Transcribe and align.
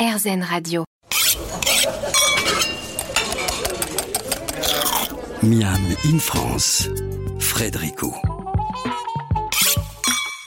RZN 0.00 0.42
Radio. 0.42 0.84
Miam 5.42 5.94
in 6.04 6.18
France, 6.18 6.88
Frédérico. 7.38 8.39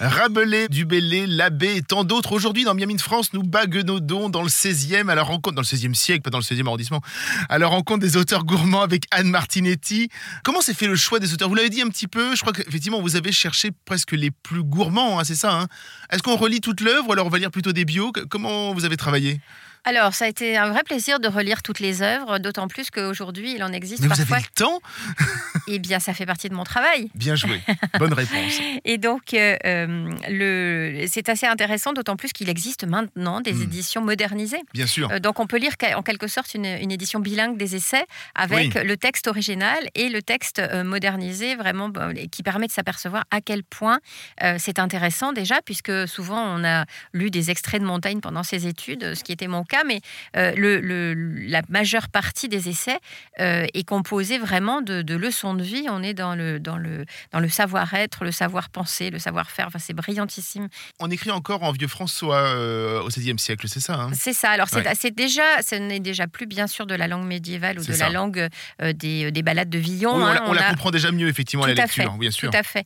Rabelais, 0.05 0.67
Dubellé, 0.67 1.27
Labbé 1.27 1.77
et 1.77 1.81
tant 1.81 2.03
d'autres. 2.03 2.33
Aujourd'hui, 2.33 2.65
dans 2.65 2.73
Miami 2.73 2.95
de 2.95 3.01
France, 3.01 3.31
nous 3.31 3.41
baguenaudons 3.41 4.27
dans 4.27 4.41
le 4.41 4.49
16e, 4.49 5.07
à 5.07 5.15
la 5.15 5.23
rencontre, 5.23 5.55
dans 5.55 5.61
le 5.61 5.65
16e 5.65 5.93
siècle, 5.93 6.21
pas 6.21 6.29
dans 6.29 6.39
le 6.39 6.43
16e 6.43 6.67
arrondissement, 6.67 6.99
à 7.47 7.57
la 7.57 7.67
rencontre 7.67 8.01
des 8.01 8.17
auteurs 8.17 8.43
gourmands 8.43 8.81
avec 8.81 9.05
Anne 9.11 9.29
Martinetti. 9.29 10.09
Comment 10.43 10.59
s'est 10.59 10.73
fait 10.73 10.87
le 10.87 10.97
choix 10.97 11.19
des 11.19 11.33
auteurs? 11.33 11.47
Vous 11.47 11.55
l'avez 11.55 11.69
dit 11.69 11.81
un 11.81 11.87
petit 11.87 12.07
peu, 12.07 12.35
je 12.35 12.41
crois 12.41 12.51
qu'effectivement, 12.51 13.01
vous 13.01 13.15
avez 13.15 13.31
cherché 13.31 13.71
presque 13.85 14.11
les 14.11 14.29
plus 14.29 14.63
gourmands, 14.63 15.19
hein, 15.19 15.23
c'est 15.23 15.35
ça 15.35 15.53
hein 15.53 15.67
Est-ce 16.11 16.21
qu'on 16.21 16.35
relit 16.35 16.59
toute 16.59 16.81
l'œuvre 16.81 17.07
ou 17.07 17.13
alors 17.13 17.27
on 17.27 17.29
va 17.29 17.39
lire 17.39 17.51
plutôt 17.51 17.71
des 17.71 17.85
bios? 17.85 18.11
Comment 18.29 18.73
vous 18.73 18.83
avez 18.83 18.97
travaillé? 18.97 19.39
Alors, 19.85 20.13
ça 20.13 20.25
a 20.25 20.27
été 20.27 20.57
un 20.57 20.69
vrai 20.69 20.83
plaisir 20.83 21.19
de 21.19 21.27
relire 21.27 21.61
toutes 21.63 21.79
les 21.79 22.01
œuvres, 22.01 22.39
d'autant 22.39 22.67
plus 22.67 22.89
qu'aujourd'hui, 22.89 23.53
il 23.55 23.63
en 23.63 23.71
existe 23.73 24.01
Mais 24.01 24.07
parfois. 24.09 24.25
vous 24.25 24.33
avez 24.33 24.41
le 24.43 24.55
temps 24.55 24.81
Eh 25.67 25.79
bien, 25.79 25.99
ça 25.99 26.13
fait 26.13 26.25
partie 26.25 26.49
de 26.49 26.53
mon 26.55 26.63
travail. 26.63 27.09
Bien 27.15 27.35
joué. 27.35 27.61
Bonne 27.99 28.13
réponse. 28.13 28.59
Et 28.85 28.97
donc, 28.97 29.33
euh, 29.33 29.55
euh, 29.65 30.09
le... 30.29 31.05
c'est 31.07 31.29
assez 31.29 31.45
intéressant, 31.45 31.93
d'autant 31.93 32.15
plus 32.17 32.33
qu'il 32.33 32.49
existe 32.49 32.85
maintenant 32.85 33.39
des 33.41 33.53
Hmm. 33.53 33.61
éditions 33.63 34.01
modernisées. 34.01 34.61
Bien 34.73 34.87
sûr. 34.87 35.09
Euh, 35.11 35.19
donc, 35.19 35.39
on 35.39 35.47
peut 35.47 35.57
lire 35.57 35.73
en 35.95 36.01
quelque 36.01 36.27
sorte 36.27 36.53
une, 36.53 36.65
une 36.65 36.91
édition 36.91 37.19
bilingue 37.19 37.57
des 37.57 37.75
essais 37.75 38.05
avec 38.35 38.73
le 38.75 38.97
texte 38.97 39.27
original 39.27 39.77
et 39.95 40.09
le 40.09 40.21
texte 40.21 40.61
modernisé, 40.83 41.55
vraiment, 41.55 41.91
qui 42.31 42.43
permet 42.43 42.67
de 42.67 42.71
s'apercevoir 42.71 43.23
à 43.31 43.41
quel 43.41 43.63
point 43.63 43.99
euh, 44.43 44.55
c'est 44.59 44.79
intéressant 44.79 45.33
déjà, 45.33 45.61
puisque 45.63 46.07
souvent 46.07 46.41
on 46.41 46.63
a 46.63 46.85
lu 47.13 47.29
des 47.31 47.51
extraits 47.51 47.81
de 47.81 47.85
Montaigne 47.87 48.19
pendant 48.21 48.43
ses 48.43 48.67
études, 48.67 49.13
ce 49.15 49.23
qui 49.23 49.31
était 49.31 49.47
mon 49.47 49.63
cas, 49.63 49.72
mais 49.85 50.01
euh, 50.37 50.53
le, 50.55 50.79
le- 50.79 51.13
la 51.47 51.61
majeure 51.69 52.09
partie 52.09 52.47
des 52.49 52.69
essais 52.69 52.99
euh, 53.39 53.65
est 53.73 53.83
composée 53.87 54.37
vraiment 54.37 54.81
de, 54.81 55.01
de 55.01 55.15
leçons 55.15 55.53
de 55.53 55.63
vie. 55.63 55.85
On 55.89 56.03
est 56.03 56.13
dans 56.13 56.35
le, 56.35 56.59
dans 56.59 56.77
le, 56.77 57.05
dans 57.31 57.39
le 57.39 57.49
savoir-être, 57.49 58.23
le 58.23 58.31
savoir-penser, 58.31 59.09
le 59.09 59.19
savoir-faire. 59.19 59.67
Enfin, 59.67 59.79
c'est 59.79 59.93
brillantissime. 59.93 60.67
On 60.99 61.09
écrit 61.09 61.31
encore 61.31 61.63
en 61.63 61.71
vieux 61.71 61.87
François 61.87 62.37
euh, 62.37 63.01
au 63.01 63.07
XVIe 63.07 63.39
siècle, 63.39 63.67
c'est 63.67 63.79
ça 63.79 63.95
hein? 63.95 64.11
C'est 64.13 64.33
ça. 64.33 64.49
Alors, 64.51 64.67
c'est 64.69 64.83
Ouais. 64.85 65.11
déjà, 65.11 65.43
ce 65.61 65.75
n'est 65.75 65.99
déjà 65.99 66.27
plus 66.27 66.45
bien 66.45 66.67
sûr 66.67 66.85
de 66.85 66.95
la 66.95 67.07
langue 67.07 67.25
médiévale 67.25 67.79
ou 67.79 67.83
de 67.85 67.93
ça. 67.93 68.05
la 68.05 68.11
langue 68.11 68.47
des, 68.81 69.31
des 69.31 69.41
ballades 69.41 69.69
de 69.69 69.79
Villon. 69.79 70.15
Oui, 70.17 70.21
on, 70.23 70.25
hein. 70.25 70.33
la, 70.35 70.43
on 70.45 70.49
On 70.49 70.53
la 70.53 70.67
a- 70.67 70.69
comprend 70.71 70.91
déjà 70.91 71.11
mieux, 71.11 71.27
effectivement, 71.29 71.63
à 71.63 71.67
la 71.67 71.73
à 71.73 71.85
lecture, 71.85 72.11
fait, 72.11 72.19
bien 72.19 72.31
sûr. 72.31 72.49
Tout 72.51 72.57
à 72.57 72.63
fait. 72.63 72.85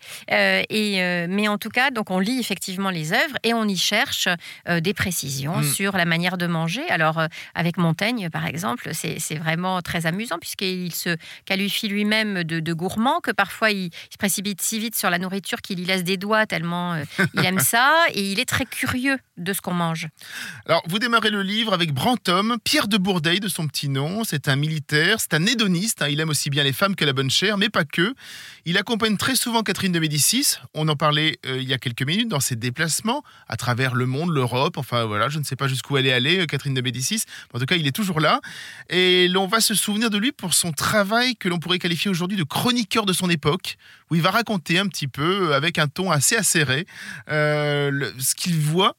Et, 0.69 1.27
mais 1.27 1.47
en 1.47 1.57
tout 1.57 1.69
cas, 1.69 1.91
donc 1.91 2.11
on 2.11 2.19
lit 2.19 2.39
effectivement 2.39 2.89
les 2.89 3.13
œuvres 3.13 3.37
et 3.43 3.53
on 3.53 3.65
y 3.67 3.77
cherche 3.77 4.27
des 4.67 4.93
précisions 4.93 5.57
Mm. 5.57 5.63
sur 5.63 5.97
la 5.97 6.05
manière 6.05 6.37
de 6.37 6.45
manger. 6.47 6.76
Alors, 6.89 7.19
euh, 7.19 7.27
avec 7.55 7.77
Montaigne, 7.77 8.29
par 8.29 8.45
exemple, 8.45 8.89
c'est 8.93 9.35
vraiment 9.35 9.81
très 9.81 10.05
amusant 10.05 10.37
puisqu'il 10.39 10.93
se 10.93 11.15
qualifie 11.45 11.87
lui-même 11.87 12.43
de, 12.43 12.59
de 12.59 12.73
gourmand, 12.73 13.19
que 13.21 13.31
parfois 13.31 13.71
il, 13.71 13.85
il 13.85 13.91
se 14.11 14.17
précipite 14.17 14.61
si 14.61 14.79
vite 14.79 14.95
sur 14.95 15.09
la 15.09 15.19
nourriture 15.19 15.61
qu'il 15.61 15.79
y 15.79 15.85
laisse 15.85 16.03
des 16.03 16.17
doigts 16.17 16.45
tellement 16.45 16.93
euh, 16.93 17.03
il 17.33 17.45
aime 17.45 17.59
ça. 17.59 17.93
Et 18.13 18.31
il 18.31 18.39
est 18.39 18.45
très 18.45 18.65
curieux 18.65 19.17
de 19.37 19.53
ce 19.53 19.61
qu'on 19.61 19.73
mange. 19.73 20.07
Alors, 20.65 20.81
vous 20.87 20.99
démarrez 20.99 21.29
le 21.29 21.43
livre 21.43 21.73
avec 21.73 21.93
Brantôme, 21.93 22.57
Pierre 22.63 22.87
de 22.87 22.97
Bourdeille 22.97 23.39
de 23.39 23.47
son 23.47 23.67
petit 23.67 23.89
nom. 23.89 24.23
C'est 24.23 24.47
un 24.47 24.55
militaire, 24.55 25.19
c'est 25.19 25.33
un 25.33 25.45
hédoniste. 25.45 26.01
hein. 26.01 26.07
Il 26.09 26.19
aime 26.19 26.29
aussi 26.29 26.49
bien 26.49 26.63
les 26.63 26.73
femmes 26.73 26.95
que 26.95 27.05
la 27.05 27.13
bonne 27.13 27.29
chair, 27.29 27.57
mais 27.57 27.69
pas 27.69 27.83
que. 27.85 28.13
Il 28.65 28.77
accompagne 28.77 29.17
très 29.17 29.35
souvent 29.35 29.61
Catherine 29.63 29.91
de 29.91 29.99
Médicis. 29.99 30.57
On 30.73 30.87
en 30.87 30.95
parlait 30.95 31.39
euh, 31.45 31.59
il 31.61 31.67
y 31.67 31.73
a 31.73 31.77
quelques 31.77 32.01
minutes 32.01 32.29
dans 32.29 32.39
ses 32.39 32.55
déplacements 32.55 33.23
à 33.47 33.55
travers 33.57 33.93
le 33.93 34.05
monde, 34.05 34.31
l'Europe. 34.33 34.77
Enfin, 34.77 35.05
voilà, 35.05 35.29
je 35.29 35.39
ne 35.39 35.43
sais 35.43 35.55
pas 35.55 35.67
jusqu'où 35.67 35.97
elle 35.97 36.07
est 36.07 36.13
allée, 36.13 36.39
euh, 36.39 36.45
Catherine 36.67 36.73
de 36.73 36.81
Médicis. 36.81 37.23
En 37.53 37.59
tout 37.59 37.65
cas, 37.65 37.75
il 37.75 37.87
est 37.87 37.91
toujours 37.95 38.19
là. 38.19 38.41
Et 38.89 39.27
l'on 39.29 39.47
va 39.47 39.59
se 39.61 39.73
souvenir 39.73 40.09
de 40.09 40.17
lui 40.17 40.31
pour 40.31 40.53
son 40.53 40.71
travail 40.71 41.35
que 41.35 41.47
l'on 41.49 41.59
pourrait 41.59 41.79
qualifier 41.79 42.11
aujourd'hui 42.11 42.37
de 42.37 42.43
chroniqueur 42.43 43.05
de 43.05 43.13
son 43.13 43.29
époque, 43.29 43.77
où 44.09 44.15
il 44.15 44.21
va 44.21 44.31
raconter 44.31 44.79
un 44.79 44.87
petit 44.87 45.07
peu, 45.07 45.49
euh, 45.51 45.55
avec 45.55 45.77
un 45.79 45.87
ton 45.87 46.11
assez 46.11 46.35
acéré, 46.35 46.85
euh, 47.29 47.89
le- 47.91 48.13
ce 48.19 48.35
qu'il 48.35 48.57
voit. 48.59 48.95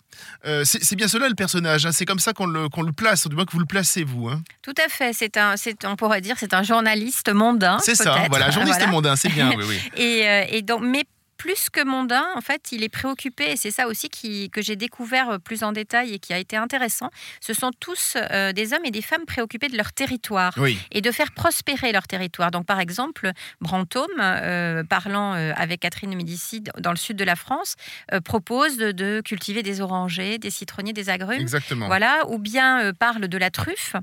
Euh, 0.47 0.65
c'est 0.65 0.97
bien 0.97 1.07
cela 1.09 1.29
le 1.29 1.35
personnage, 1.37 1.87
hein. 1.87 1.93
c'est 1.93 2.05
comme 2.05 2.19
ça 2.19 2.33
qu'on 2.33 2.47
le, 2.47 2.65
le 2.65 2.93
place, 2.93 3.27
du 3.29 3.37
moins 3.37 3.45
que 3.45 3.53
vous 3.53 3.61
le 3.61 3.67
placez 3.67 4.03
vous. 4.03 4.29
hein. 4.29 4.43
Tout 4.63 4.75
à 4.85 4.89
fait. 4.89 5.13
C'est 5.13 5.37
un, 5.37 5.57
c'est, 5.57 5.85
on 5.85 5.95
pourrait 5.97 6.21
dire, 6.21 6.37
c'est 6.39 6.55
un 6.55 6.63
journaliste 6.65 7.33
mondain. 7.33 7.79
c'est 7.81 7.95
ça, 7.95 8.27
voilà, 8.29 8.51
journaliste 8.51 8.79
Voilà. 8.81 8.93
mondain, 8.93 9.17
c'est 9.17 9.29
bien, 9.29 9.53
oui, 9.57 9.65
oui. 9.69 9.79
Et, 9.97 10.29
euh, 10.29 10.45
et 10.51 10.63
donc, 10.63 10.81
mais 10.83 11.05
plus 11.39 11.71
que 11.71 11.83
mondain, 11.85 12.27
en 12.35 12.41
fait, 12.41 12.73
il 12.73 12.83
est 12.83 12.89
préoccupé, 12.89 13.53
et 13.53 13.57
c'est 13.57 13.71
ça 13.71 13.87
aussi 13.87 14.09
qui, 14.11 14.51
que 14.51 14.61
j'ai 14.61 14.77
découvert 14.77 15.31
euh, 15.31 15.39
plus 15.39 15.63
en 15.63 15.73
détail 15.73 16.13
et 16.13 16.19
qui 16.19 16.35
a 16.35 16.39
été 16.39 16.57
intéressant. 16.57 17.11
Ce 17.41 17.55
sont 17.55 17.71
tous 17.79 18.17
euh, 18.17 18.53
des 18.53 18.73
hommes 18.75 18.85
et 18.85 18.91
des 18.91 19.03
femmes 19.03 19.25
préoccupés 19.25 19.69
de 19.69 19.77
leur 19.77 19.93
territoire 19.93 20.53
Oui, 20.57 20.79
et 20.91 21.01
de 21.01 21.11
faire 21.13 21.31
prospérer 21.33 21.93
leur 21.93 22.07
territoire. 22.09 22.51
Donc, 22.51 22.67
par 22.67 22.81
exemple, 22.81 23.31
Brantôme, 23.61 24.07
euh, 24.19 24.83
parlant 24.83 25.35
euh, 25.35 25.53
avec 25.57 25.81
Catherine 25.81 26.11
de 26.11 26.17
Médicis 26.17 26.65
dans 26.79 26.91
le 26.91 26.97
sud 26.97 27.17
de 27.17 27.25
la 27.25 27.37
France, 27.37 27.77
propose 28.25 28.77
de, 28.77 28.91
de 28.91 29.23
cultiver 29.25 29.63
des 29.63 29.81
orangers, 29.81 30.39
des 30.39 30.51
citronniers, 30.51 30.93
des 30.93 31.09
agrumes. 31.09 31.41
exactement. 31.41 31.87
Voilà, 31.87 32.25
ou 32.29 32.39
bien 32.39 32.93
parle 32.99 33.29
de 33.29 33.39
la 33.39 33.51
truffe, 33.51 33.95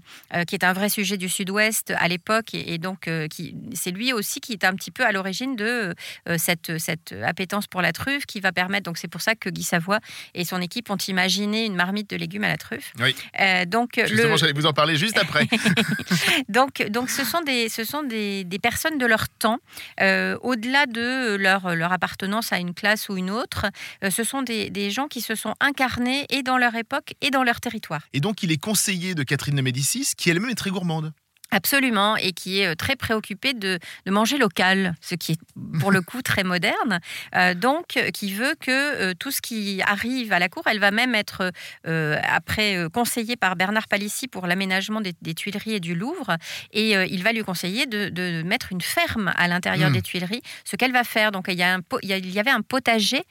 qui 0.48 0.56
est 0.56 0.64
un 0.64 0.74
vrai 0.74 0.88
sujet 0.90 1.18
du 1.18 1.28
Sud-Ouest 1.28 1.92
à 1.98 2.08
l'époque, 2.08 2.54
et, 2.54 2.74
et 2.74 2.78
donc 2.78 3.10
qui, 3.30 3.56
c'est 3.74 3.92
lui 3.92 4.14
aussi 4.14 4.40
qui 4.40 4.54
est 4.54 4.64
un 4.64 4.74
petit 4.74 4.92
peu 4.92 5.06
à 5.06 5.12
l'origine 5.12 5.56
de 5.56 5.94
cette, 6.38 6.78
cette 6.78 7.14
appétence 7.26 7.68
pour 7.68 7.82
la 7.82 7.92
truffe, 7.92 8.26
qui 8.26 8.40
va 8.40 8.52
permettre. 8.52 8.84
Donc 8.84 8.98
c'est 8.98 9.08
pour 9.08 9.22
ça 9.22 9.36
que 9.36 9.50
Guy 9.50 9.64
Savoie 9.64 10.00
et 10.34 10.46
son 10.46 10.62
équipe 10.62 10.90
ont 10.90 10.98
imaginé 10.98 11.66
une 11.66 11.76
marmite 11.76 12.10
de 12.10 12.16
légumes 12.16 12.44
à 12.44 12.48
la 12.50 12.58
truffe. 12.58 12.94
Oui. 13.00 13.16
Euh, 13.40 13.66
donc 13.66 13.94
Justement, 13.96 14.32
le, 14.34 14.38
j'allais 14.38 14.54
vous 14.54 14.66
en 14.66 14.74
parler 14.74 14.96
juste 14.98 15.18
après. 15.18 15.48
donc, 16.50 16.86
donc 16.90 17.10
ce 17.10 17.24
sont 17.24 17.42
des, 17.42 17.70
ce 17.70 17.84
sont 17.84 18.04
des, 18.04 18.44
des 18.44 18.60
personnes 18.60 18.98
de 18.98 19.06
leur 19.06 19.30
temps, 19.30 19.60
euh, 20.02 20.38
au-delà 20.42 20.86
de 20.86 21.36
leur, 21.36 21.76
leur 21.76 21.92
appartenance 21.92 22.52
à 22.54 22.60
une 22.60 22.74
classe 22.74 23.10
ou 23.10 23.18
une 23.18 23.30
autre. 23.32 23.66
euh, 24.04 24.10
ce 24.10 24.24
sont 24.24 24.42
des, 24.42 24.70
des 24.70 24.92
gens 24.92 25.08
qui 25.08 25.22
se 25.22 25.36
sont 25.36 25.54
incarnés 25.60 26.26
et 26.30 26.44
dans 26.44 26.58
leur 26.58 26.76
époque 26.76 27.14
et 27.22 27.32
dans 27.32 27.44
leur 27.44 27.60
territoire. 27.60 28.02
Et 28.14 28.20
donc, 28.20 28.44
il 28.44 28.52
est 28.52 28.58
conseiller 28.58 29.16
de 29.16 29.24
Catherine 29.24 29.56
de 29.56 29.62
Médicis, 29.62 30.12
qui 30.18 30.30
elle-même 30.30 30.50
est 30.50 30.56
très 30.56 30.70
gourmande. 30.70 31.14
Absolument, 31.56 32.18
et 32.18 32.34
qui 32.34 32.60
est 32.60 32.68
euh, 32.68 32.76
très 32.76 32.98
préoccupée 32.98 33.54
de, 33.54 33.80
de 34.06 34.12
manger 34.12 34.38
local, 34.38 34.94
ce 35.00 35.16
qui 35.16 35.32
est 35.34 35.40
pour 35.80 35.90
le 35.92 36.02
coup 36.02 36.22
très 36.22 36.44
moderne. 36.44 37.00
Euh, 37.34 37.54
donc, 37.54 37.96
euh, 37.96 38.10
qui 38.12 38.34
veut 38.34 38.56
que 38.60 38.72
euh, 38.72 39.14
tout 39.18 39.32
ce 39.32 39.42
qui 39.42 39.82
arrive 39.82 40.34
à 40.34 40.40
la 40.40 40.50
cour, 40.50 40.64
elle 40.68 40.80
va 40.80 40.92
même 40.92 41.16
être 41.16 41.52
euh, 41.88 42.18
après 42.30 42.68
conseillée 42.92 43.38
par 43.38 43.56
Bernard 43.56 43.88
Palissy 43.88 44.28
pour 44.28 44.48
l'aménagement 44.48 45.00
des, 45.00 45.14
des 45.22 45.34
Tuileries 45.34 45.76
et 45.76 45.80
du 45.80 45.96
Louvre, 45.96 46.36
et 46.74 46.92
il 47.16 47.24
va 47.24 47.32
lui 47.32 47.44
conseiller 47.44 47.86
de, 47.86 48.10
de 48.10 48.44
mettre 48.44 48.74
une 48.74 48.82
ferme 48.82 49.32
à 49.38 49.48
l'intérieur 49.48 49.90
Mm. 49.90 49.94
des 49.94 50.02
Tuileries, 50.02 50.42
ce 50.66 50.76
qu'elle 50.76 50.92
va 50.92 51.04
faire. 51.06 51.32
Donc, 51.32 51.46
il 51.48 51.56
y, 51.58 51.64
a 51.64 51.76
un, 51.76 51.82
il 52.04 52.40
avait 52.40 52.52
un 52.52 52.62
potager 52.62 53.24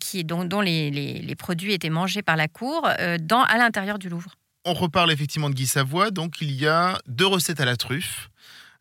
qui, 0.00 0.24
dont, 0.24 0.44
dont 0.44 0.62
les, 0.62 0.90
les- 0.90 1.20
les 1.20 1.34
produits 1.36 1.74
étaient 1.74 1.90
mangés 1.90 2.22
par 2.22 2.36
la 2.36 2.48
cour 2.48 2.88
dans, 3.20 3.42
à 3.42 3.58
l'intérieur 3.58 3.98
du 3.98 4.08
Louvre. 4.08 4.30
On 4.68 4.74
reparle 4.74 5.12
effectivement 5.12 5.48
de 5.48 5.54
Guy 5.54 5.68
Savoie, 5.68 6.10
donc 6.10 6.40
il 6.40 6.50
y 6.50 6.66
a 6.66 7.00
deux 7.06 7.24
recettes 7.24 7.60
à 7.60 7.64
la 7.64 7.76
truffe. 7.76 8.30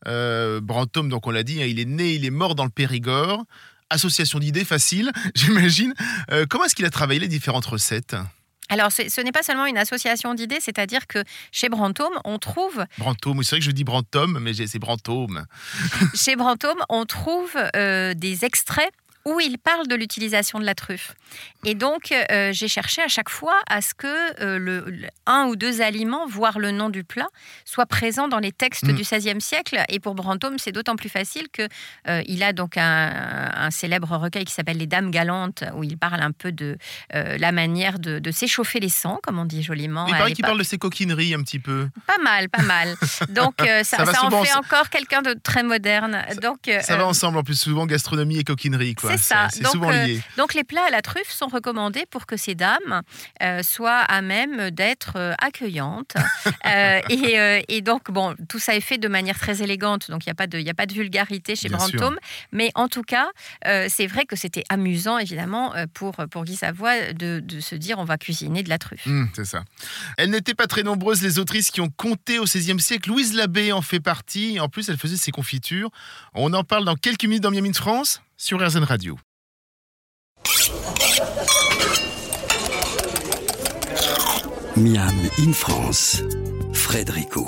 Euh, 0.08 0.60
Brantôme, 0.60 1.10
donc 1.10 1.28
on 1.28 1.30
l'a 1.32 1.44
dit, 1.44 1.62
hein, 1.62 1.68
il 1.68 1.80
est 1.80 1.86
né, 1.86 2.16
il 2.16 2.26
est 2.26 2.32
mort 2.32 2.56
dans 2.56 2.64
le 2.64 2.72
Périgord. 2.72 3.44
Association 3.92 4.40
d'idées 4.40 4.66
facile, 4.66 5.12
j'imagine. 5.36 5.94
Euh, 6.32 6.48
comment 6.50 6.66
est-ce 6.66 6.74
qu'il 6.74 6.86
a 6.86 6.90
travaillé 6.90 7.20
les 7.20 7.28
différentes 7.28 7.68
recettes? 7.68 8.16
Alors, 8.70 8.92
ce, 8.92 9.22
n'est 9.22 9.32
pas 9.32 9.44
seulement 9.44 9.68
une 9.68 9.78
association 9.78 10.34
d'idées, 10.34 10.58
c'est-à-dire 10.60 11.06
que 11.06 11.24
chez 11.52 11.70
Brantôme, 11.70 12.20
on 12.24 12.40
trouve, 12.40 12.84
Brantôme, 12.98 13.44
c'est 13.44 13.52
vrai 13.52 13.60
que 13.60 13.66
je 13.66 13.70
dis 13.70 13.84
Brantôme, 13.84 14.40
mais 14.42 14.54
c'est 14.66 14.80
Brantôme. 14.80 15.46
chez 16.16 16.36
Brantôme, 16.36 16.80
on 16.90 17.06
trouve 17.06 17.52
euh, 17.76 18.16
des 18.16 18.44
extraits 18.44 18.90
où 19.28 19.40
il 19.40 19.58
parle 19.58 19.88
de 19.88 19.96
l'utilisation 19.96 20.60
de 20.60 20.66
la 20.66 20.76
truffe. 20.76 21.16
Et 21.64 21.74
donc, 21.74 22.12
euh, 22.32 22.52
j'ai 22.54 22.68
cherché 22.68 23.02
à 23.02 23.08
chaque 23.08 23.30
fois 23.30 23.60
à 23.68 23.82
ce 23.82 23.94
que 23.96 24.08
euh, 24.44 24.60
le, 24.60 24.82
le- 24.88 25.08
un 25.26 25.46
ou 25.46 25.56
deux 25.56 25.82
aliments, 25.82 26.28
voire 26.28 26.60
le 26.60 26.70
nom 26.70 26.90
du 26.90 27.04
plat, 27.04 27.26
soient 27.66 27.88
présents 27.88 28.28
dans 28.28 28.38
les 28.40 28.52
textes 28.52 28.84
Mm. 28.84 28.94
du 28.94 29.02
XVIe 29.02 29.42
siècle. 29.42 29.84
Et 29.90 30.00
pour 30.00 30.14
Brantôme, 30.14 30.60
c'est 30.60 30.72
d'autant 30.72 30.96
plus 30.96 31.10
facile 31.10 31.48
que 31.52 31.68
euh, 32.08 32.22
il 32.28 32.44
a 32.44 32.54
donc 32.54 32.78
un, 32.78 33.52
un 33.56 33.72
célèbre 33.72 34.16
recueil 34.16 34.46
qui 34.46 34.54
s'appelle 34.54 34.78
Les 34.78 34.86
Dames 34.86 35.10
galantes, 35.10 35.64
où 35.76 35.84
il 35.84 35.98
parle 35.98 36.22
un 36.22 36.32
peu 36.32 36.52
de 36.52 36.78
la 37.12 37.52
manière 37.52 37.98
de, 37.98 38.20
de 38.20 38.32
s'échauffer 38.32 38.80
les 38.80 38.90
sangs, 38.90 39.20
comme 39.24 39.40
on 39.40 39.46
dit 39.46 39.64
joliment. 39.64 40.06
Il 40.08 40.12
paraît 40.16 40.34
qu'il 40.34 40.46
parle 40.46 40.60
de 40.60 40.64
ses 40.64 40.78
coquineries 40.78 41.34
un 41.34 41.42
petit 41.42 41.60
peu. 41.60 41.88
Pas 42.06 42.18
mal, 42.20 42.50
pas 42.50 42.62
mal. 42.62 42.96
Donc 43.30 43.56
ça, 43.60 43.84
Ça 43.84 44.06
ça 44.06 44.24
en 44.26 44.44
fait 44.44 44.54
encore 44.56 44.90
quelqu'un 44.90 45.22
de 45.24 45.34
très 45.42 45.64
moderne. 45.64 46.24
Donc 46.42 46.68
euh, 46.68 46.80
Ça 46.82 46.96
va 46.98 47.08
ensemble, 47.08 47.38
en 47.40 47.44
plus 47.44 47.60
souvent 47.60 47.86
gastronomie 47.88 48.38
et 48.38 48.44
coquinerie. 48.44 48.94
Quoi, 48.96 49.15
C'est 49.18 49.34
ça. 49.34 49.50
Souvent 49.50 49.92
euh, 49.92 50.18
donc 50.38 50.54
les 50.54 50.64
plats 50.64 50.86
à 50.88 50.90
la 50.90 51.02
truffe 51.02 51.32
sont 51.32 51.48
recommandés 51.48 52.06
pour 52.10 52.26
que 52.26 52.38
ces 52.38 52.56
dames 52.56 53.02
euh, 53.42 53.64
soient 53.64 54.00
à 54.00 54.22
même 54.22 54.72
d'être 54.72 55.36
accueillantes. 55.40 56.16
et, 56.66 57.82
donc, 57.82 58.12
bon, 58.12 58.36
tout 58.50 58.60
ça 58.60 58.76
est 58.76 58.82
fait 58.82 58.98
de 58.98 59.08
manière 59.08 59.38
très 59.38 59.62
élégante, 59.62 60.10
donc 60.10 60.26
il 60.26 60.30
n'y 60.30 60.32
a, 60.32 60.36
pas 60.36 60.48
de, 60.48 60.70
a 60.70 60.74
pas 60.74 60.86
de 60.86 60.94
vulgarité 60.94 61.56
chez 61.56 61.70
Brantôme. 61.70 62.18
Mais 62.52 62.72
en 62.76 62.88
tout 62.88 63.04
cas, 63.04 63.28
c'est 63.64 64.08
vrai 64.08 64.26
que 64.26 64.36
c'était 64.36 64.64
amusant, 64.70 65.18
évidemment, 65.18 65.74
pour, 65.94 66.16
pour 66.32 66.46
Guy 66.46 66.56
Savoie 66.56 67.14
de, 67.14 67.44
se 67.60 67.76
dire 67.76 68.00
on 68.00 68.06
va 68.06 68.18
cuisiner 68.18 68.64
de 68.64 68.70
la 68.70 68.78
truffe. 68.78 69.06
Mmh, 69.06 69.26
c'est 69.36 69.46
ça. 69.46 69.64
Elles 70.18 70.30
n'étaient 70.30 70.54
pas 70.54 70.68
très 70.68 70.84
nombreuses, 70.84 71.22
les 71.22 71.40
autrices 71.40 71.72
qui 71.72 71.82
ont 71.82 71.90
compté 71.90 72.40
au 72.40 72.46
XVIe 72.46 72.80
siècle. 72.80 73.10
Louise 73.10 73.34
Labbé 73.34 73.72
en 73.72 73.82
fait 73.82 74.00
partie. 74.00 74.60
En 74.60 74.70
plus, 74.70 74.90
elle 74.90 74.98
faisait 74.98 75.18
ses 75.18 75.32
confitures. 75.32 75.90
On 76.34 76.54
en 76.54 76.64
parle 76.64 76.86
dans 76.86 76.96
quelques 76.96 77.24
minutes 77.24 77.44
dans 77.44 77.52
Miami 77.52 77.72
de 77.72 77.78
France 77.78 78.22
sur 78.38 78.66
RZN 78.66 78.84
Radio. 78.84 79.18
Miam 84.78 85.16
in 85.40 85.54
France, 85.54 86.22
Frédérico. 86.74 87.48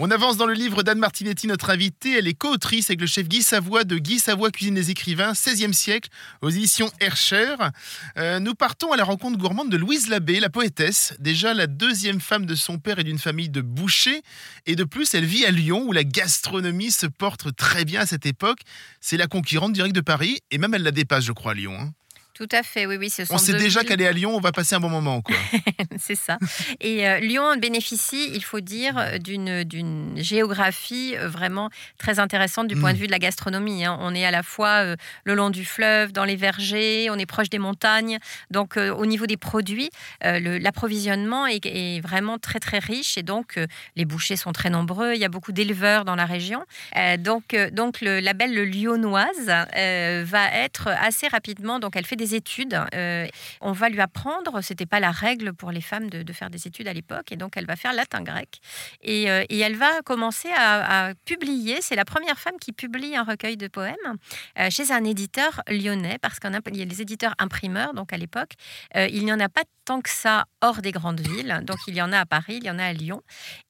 On 0.00 0.12
avance 0.12 0.36
dans 0.36 0.46
le 0.46 0.52
livre 0.52 0.84
d'Anne 0.84 1.00
Martinetti, 1.00 1.48
notre 1.48 1.70
invitée. 1.70 2.16
Elle 2.16 2.28
est 2.28 2.34
co-autrice 2.34 2.88
avec 2.88 3.00
le 3.00 3.08
chef 3.08 3.26
Guy 3.26 3.42
Savoie 3.42 3.82
de 3.82 3.98
Guy 3.98 4.20
Savoie 4.20 4.52
Cuisine 4.52 4.76
des 4.76 4.92
écrivains, 4.92 5.32
16e 5.32 5.72
siècle, 5.72 6.08
aux 6.40 6.50
éditions 6.50 6.88
Hercher. 7.00 7.56
Euh, 8.16 8.38
nous 8.38 8.54
partons 8.54 8.92
à 8.92 8.96
la 8.96 9.02
rencontre 9.02 9.36
gourmande 9.36 9.70
de 9.70 9.76
Louise 9.76 10.08
Labbé, 10.08 10.38
la 10.38 10.50
poétesse, 10.50 11.14
déjà 11.18 11.52
la 11.52 11.66
deuxième 11.66 12.20
femme 12.20 12.46
de 12.46 12.54
son 12.54 12.78
père 12.78 13.00
et 13.00 13.04
d'une 13.04 13.18
famille 13.18 13.48
de 13.48 13.60
bouchers. 13.60 14.22
Et 14.66 14.76
de 14.76 14.84
plus, 14.84 15.14
elle 15.14 15.24
vit 15.24 15.44
à 15.44 15.50
Lyon, 15.50 15.82
où 15.84 15.90
la 15.90 16.04
gastronomie 16.04 16.92
se 16.92 17.06
porte 17.06 17.56
très 17.56 17.84
bien 17.84 18.02
à 18.02 18.06
cette 18.06 18.24
époque. 18.24 18.60
C'est 19.00 19.16
la 19.16 19.26
concurrente 19.26 19.72
directe 19.72 19.96
de 19.96 20.00
Paris, 20.00 20.38
et 20.52 20.58
même 20.58 20.74
elle 20.74 20.84
la 20.84 20.92
dépasse, 20.92 21.24
je 21.24 21.32
crois, 21.32 21.52
à 21.52 21.54
Lyon. 21.56 21.76
Hein. 21.76 21.90
Tout 22.38 22.46
à 22.52 22.62
fait, 22.62 22.86
oui, 22.86 22.96
oui. 22.98 23.10
Ce 23.10 23.22
on 23.30 23.36
sait 23.38 23.54
déjà 23.54 23.82
qu'elle 23.82 24.00
est 24.00 24.06
à 24.06 24.12
Lyon, 24.12 24.30
on 24.32 24.38
va 24.38 24.52
passer 24.52 24.76
un 24.76 24.78
bon 24.78 24.88
moment. 24.88 25.22
quoi. 25.22 25.34
c'est 25.98 26.14
ça. 26.14 26.38
Et 26.80 27.04
euh, 27.08 27.18
Lyon 27.18 27.56
bénéficie, 27.56 28.30
il 28.32 28.44
faut 28.44 28.60
dire, 28.60 29.18
d'une, 29.18 29.64
d'une 29.64 30.12
géographie 30.14 31.16
euh, 31.16 31.28
vraiment 31.28 31.68
très 31.98 32.20
intéressante 32.20 32.68
du 32.68 32.76
point 32.76 32.92
de 32.92 32.96
mm. 32.96 33.00
vue 33.00 33.06
de 33.08 33.10
la 33.10 33.18
gastronomie. 33.18 33.84
Hein. 33.84 33.98
On 34.00 34.14
est 34.14 34.24
à 34.24 34.30
la 34.30 34.44
fois 34.44 34.84
euh, 34.84 34.96
le 35.24 35.34
long 35.34 35.50
du 35.50 35.64
fleuve, 35.64 36.12
dans 36.12 36.24
les 36.24 36.36
vergers, 36.36 37.10
on 37.10 37.18
est 37.18 37.26
proche 37.26 37.50
des 37.50 37.58
montagnes. 37.58 38.20
Donc, 38.52 38.76
au 38.76 39.06
niveau 39.06 39.26
des 39.26 39.36
produits, 39.36 39.90
l'approvisionnement 40.22 41.48
est, 41.48 42.00
vraiment 42.00 42.38
très, 42.38 42.60
très 42.60 42.78
riche. 42.78 43.18
Et 43.18 43.24
donc, 43.24 43.58
les 43.96 44.04
bouchers 44.04 44.36
sont 44.36 44.52
très 44.52 44.70
nombreux. 44.70 45.14
Il 45.14 45.20
y 45.20 45.24
a 45.24 45.28
beaucoup 45.28 45.50
d'éleveurs 45.50 46.04
dans 46.04 46.14
la 46.14 46.24
région. 46.24 46.64
donc, 47.18 47.56
donc 47.72 48.00
le 48.00 48.20
label 48.20 48.54
Le 48.54 48.64
Lyonnoise 48.64 49.46
va 49.46 50.54
être 50.54 50.88
assez 50.88 51.26
rapidement. 51.26 51.80
Donc, 51.80 51.96
elle 51.96 52.06
fait 52.06 52.16
des 52.16 52.27
études. 52.34 52.78
Euh, 52.94 53.26
on 53.60 53.72
va 53.72 53.88
lui 53.88 54.00
apprendre, 54.00 54.60
c'était 54.62 54.86
pas 54.86 55.00
la 55.00 55.10
règle 55.10 55.52
pour 55.52 55.70
les 55.72 55.80
femmes 55.80 56.10
de, 56.10 56.32
faire 56.32 56.50
des 56.50 56.66
études 56.66 56.88
à 56.88 56.92
l'époque, 56.92 57.32
et 57.32 57.36
donc 57.36 57.56
elle 57.56 57.66
va 57.66 57.76
faire 57.76 57.92
latin-grec. 57.92 58.60
Et, 59.02 59.30
euh, 59.30 59.44
et, 59.48 59.58
elle 59.58 59.76
va 59.76 60.02
commencer 60.02 60.48
à, 60.56 61.12
publier, 61.24 61.78
c'est 61.80 61.96
la 61.96 62.04
première 62.04 62.38
femme 62.38 62.58
qui 62.60 62.72
publie 62.72 63.16
un 63.16 63.24
recueil 63.24 63.56
de 63.56 63.68
poèmes 63.68 63.96
euh, 64.58 64.70
chez 64.70 64.92
un 64.92 65.04
éditeur 65.04 65.62
lyonnais, 65.68 66.18
parce 66.20 66.38
qu'il 66.38 66.76
y 66.76 66.82
a 66.82 66.84
les 66.84 67.02
éditeurs 67.02 67.34
imprimeurs, 67.38 67.94
donc 67.94 68.12
à 68.12 68.16
l'époque, 68.16 68.52
il 68.94 69.24
n'y 69.24 69.32
en 69.32 69.40
a 69.40 69.48
pas 69.48 69.62
tant 69.84 70.00
que 70.00 70.10
ça 70.10 70.44
hors 70.60 70.82
des 70.82 70.92
grandes 70.92 71.20
villes. 71.20 71.60
Donc 71.62 71.78
il 71.86 71.94
y 71.94 72.02
en 72.02 72.12
a 72.12 72.20
à 72.20 72.26
Paris, 72.26 72.58
il 72.60 72.64
y 72.64 72.70
en 72.70 72.78
a 72.78 72.84
à 72.84 72.92
Lyon. 72.92 73.22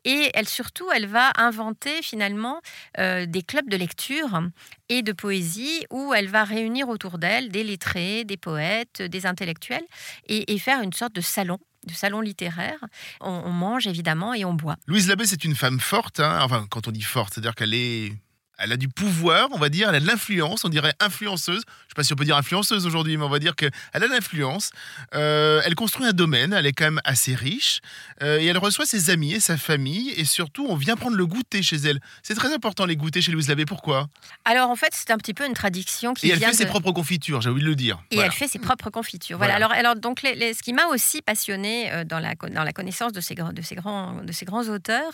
Et 0.05 0.31
elle 0.35 0.49
surtout, 0.49 0.91
elle 0.95 1.07
va 1.07 1.33
inventer 1.37 2.03
finalement 2.03 2.61
des 2.97 3.43
clubs 3.47 3.69
de 3.69 3.77
lecture 3.77 4.41
et 4.89 5.03
de 5.03 5.13
poésie 5.13 5.85
où 5.91 6.15
elle 6.15 6.29
va 6.29 6.45
réunir 6.45 6.89
autour 6.89 7.19
d'elle 7.19 7.51
des 7.51 7.65
lettrés, 7.65 8.25
des 8.25 8.37
poètes, 8.37 9.03
des 9.03 9.27
intellectuels 9.27 9.85
et, 10.27 10.59
faire 10.59 10.83
une 10.83 10.93
sorte 10.93 11.15
de 11.15 11.21
salon 11.21 11.59
de 11.87 11.93
salon 11.93 12.21
littéraire. 12.21 12.85
On, 13.21 13.51
mange 13.51 13.87
évidemment 13.87 14.35
et 14.35 14.45
on 14.45 14.53
boit. 14.53 14.77
Louise 14.87 15.09
Labbé, 15.09 15.25
c'est 15.25 15.45
une 15.45 15.55
femme 15.55 15.79
forte. 15.79 16.21
Hein. 16.21 16.41
enfin, 16.43 16.67
quand 16.69 16.89
on 16.89 16.91
dit 16.91 17.03
forte, 17.03 17.35
c'est-à-dire 17.35 17.55
qu'elle 17.55 17.73
est 17.73 18.13
elle 18.59 18.73
a 18.73 18.77
du 18.77 18.89
pouvoir, 18.89 19.49
on 19.53 19.59
va 19.59 19.69
dire, 19.69 19.89
elle 19.89 19.95
a 19.95 20.01
de 20.01 20.07
l'influence, 20.07 20.65
on 20.65 20.69
dirait 20.69 20.93
influenceuse. 21.01 21.63
Je 21.65 21.85
ne 21.85 21.89
sais 21.91 21.95
pas 21.95 22.03
si 22.03 22.13
on 22.13 22.17
peut 22.17 22.25
dire 22.25 22.37
influenceuse 22.37 22.87
aujourd'hui, 22.87 23.17
mais 23.17 23.25
on 23.25 23.29
va 23.29 23.39
dire 23.39 23.55
qu'elle 23.55 23.71
a 23.93 24.01
de 24.01 24.07
l'influence. 24.07 24.71
Euh, 25.15 25.63
elle 25.65 25.77
construit 25.77 26.07
un 26.07 26.13
domaine, 26.13 26.53
elle 26.53 26.67
est 26.67 26.73
quand 26.73 26.85
même 26.85 27.01
assez 27.05 27.35
riche, 27.35 27.81
euh, 28.23 28.41
et 28.41 28.47
elle 28.47 28.59
reçoit 28.59 28.85
ses 28.85 29.11
amis 29.11 29.33
et 29.33 29.41
sa 29.41 29.57
famille, 29.57 30.11
et 30.17 30.25
surtout, 30.25 30.67
on 30.69 30.75
vient 30.75 30.97
prendre 30.97 31.17
le 31.17 31.27
goûter 31.27 31.63
chez 31.63 31.77
elle. 31.77 32.01
C'est 32.23 32.35
très 32.35 32.53
important 32.53 32.85
les 32.85 32.97
goûters 32.97 33.23
chez 33.23 33.31
Louise 33.31 33.49
Labbé, 33.49 33.65
pourquoi? 33.65 34.09
Alors 34.45 34.71
en 34.71 34.77
fait, 34.77 34.91
c'est 34.93 35.13
un 35.13 35.19
petit 35.19 35.35
peu 35.35 35.47
une 35.47 35.55
tradition 35.55 36.13
qui 36.15 36.27
Et 36.27 36.33
elle 36.33 36.41
fait 36.41 36.53
ses 36.53 36.67
propres 36.67 36.91
confitures, 36.91 37.41
j'ai 37.41 37.51
oublié 37.51 37.65
de 37.65 37.71
le 37.71 37.77
dire. 37.77 38.03
Et 38.11 38.19
elle 38.19 38.33
fait 38.33 38.49
ses 38.49 38.59
propres 38.59 38.91
confitures. 38.91 39.39
Voilà. 39.39 39.55
Alors, 39.55 39.71
alors 39.71 39.95
donc, 39.95 40.21
ce 40.23 40.63
qui 40.63 40.73
m'a 40.73 40.87
aussi 40.87 41.23
passionné 41.23 41.93
euh, 41.93 42.05
dans 42.05 42.19
la, 42.19 42.35
dans 42.35 42.65
la 42.65 42.73
connaissance 42.73 43.13
de 43.13 43.21
ces, 43.21 43.37
de 43.37 43.63
ces, 43.63 43.77
grands, 43.77 44.15
de 44.23 44.33
ces 44.33 44.45
grands 44.45 44.69
auteurs, 44.69 45.13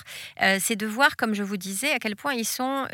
c'est 0.61 0.77
de 0.77 0.87
voir, 0.87 1.17
comme 1.17 1.35
je 1.35 1.43
vous 1.43 1.57
disais, 1.59 1.93
à 1.93 1.99
quel 1.99 2.17
point 2.17 2.33
ils 2.33 2.47
sont 2.47 2.87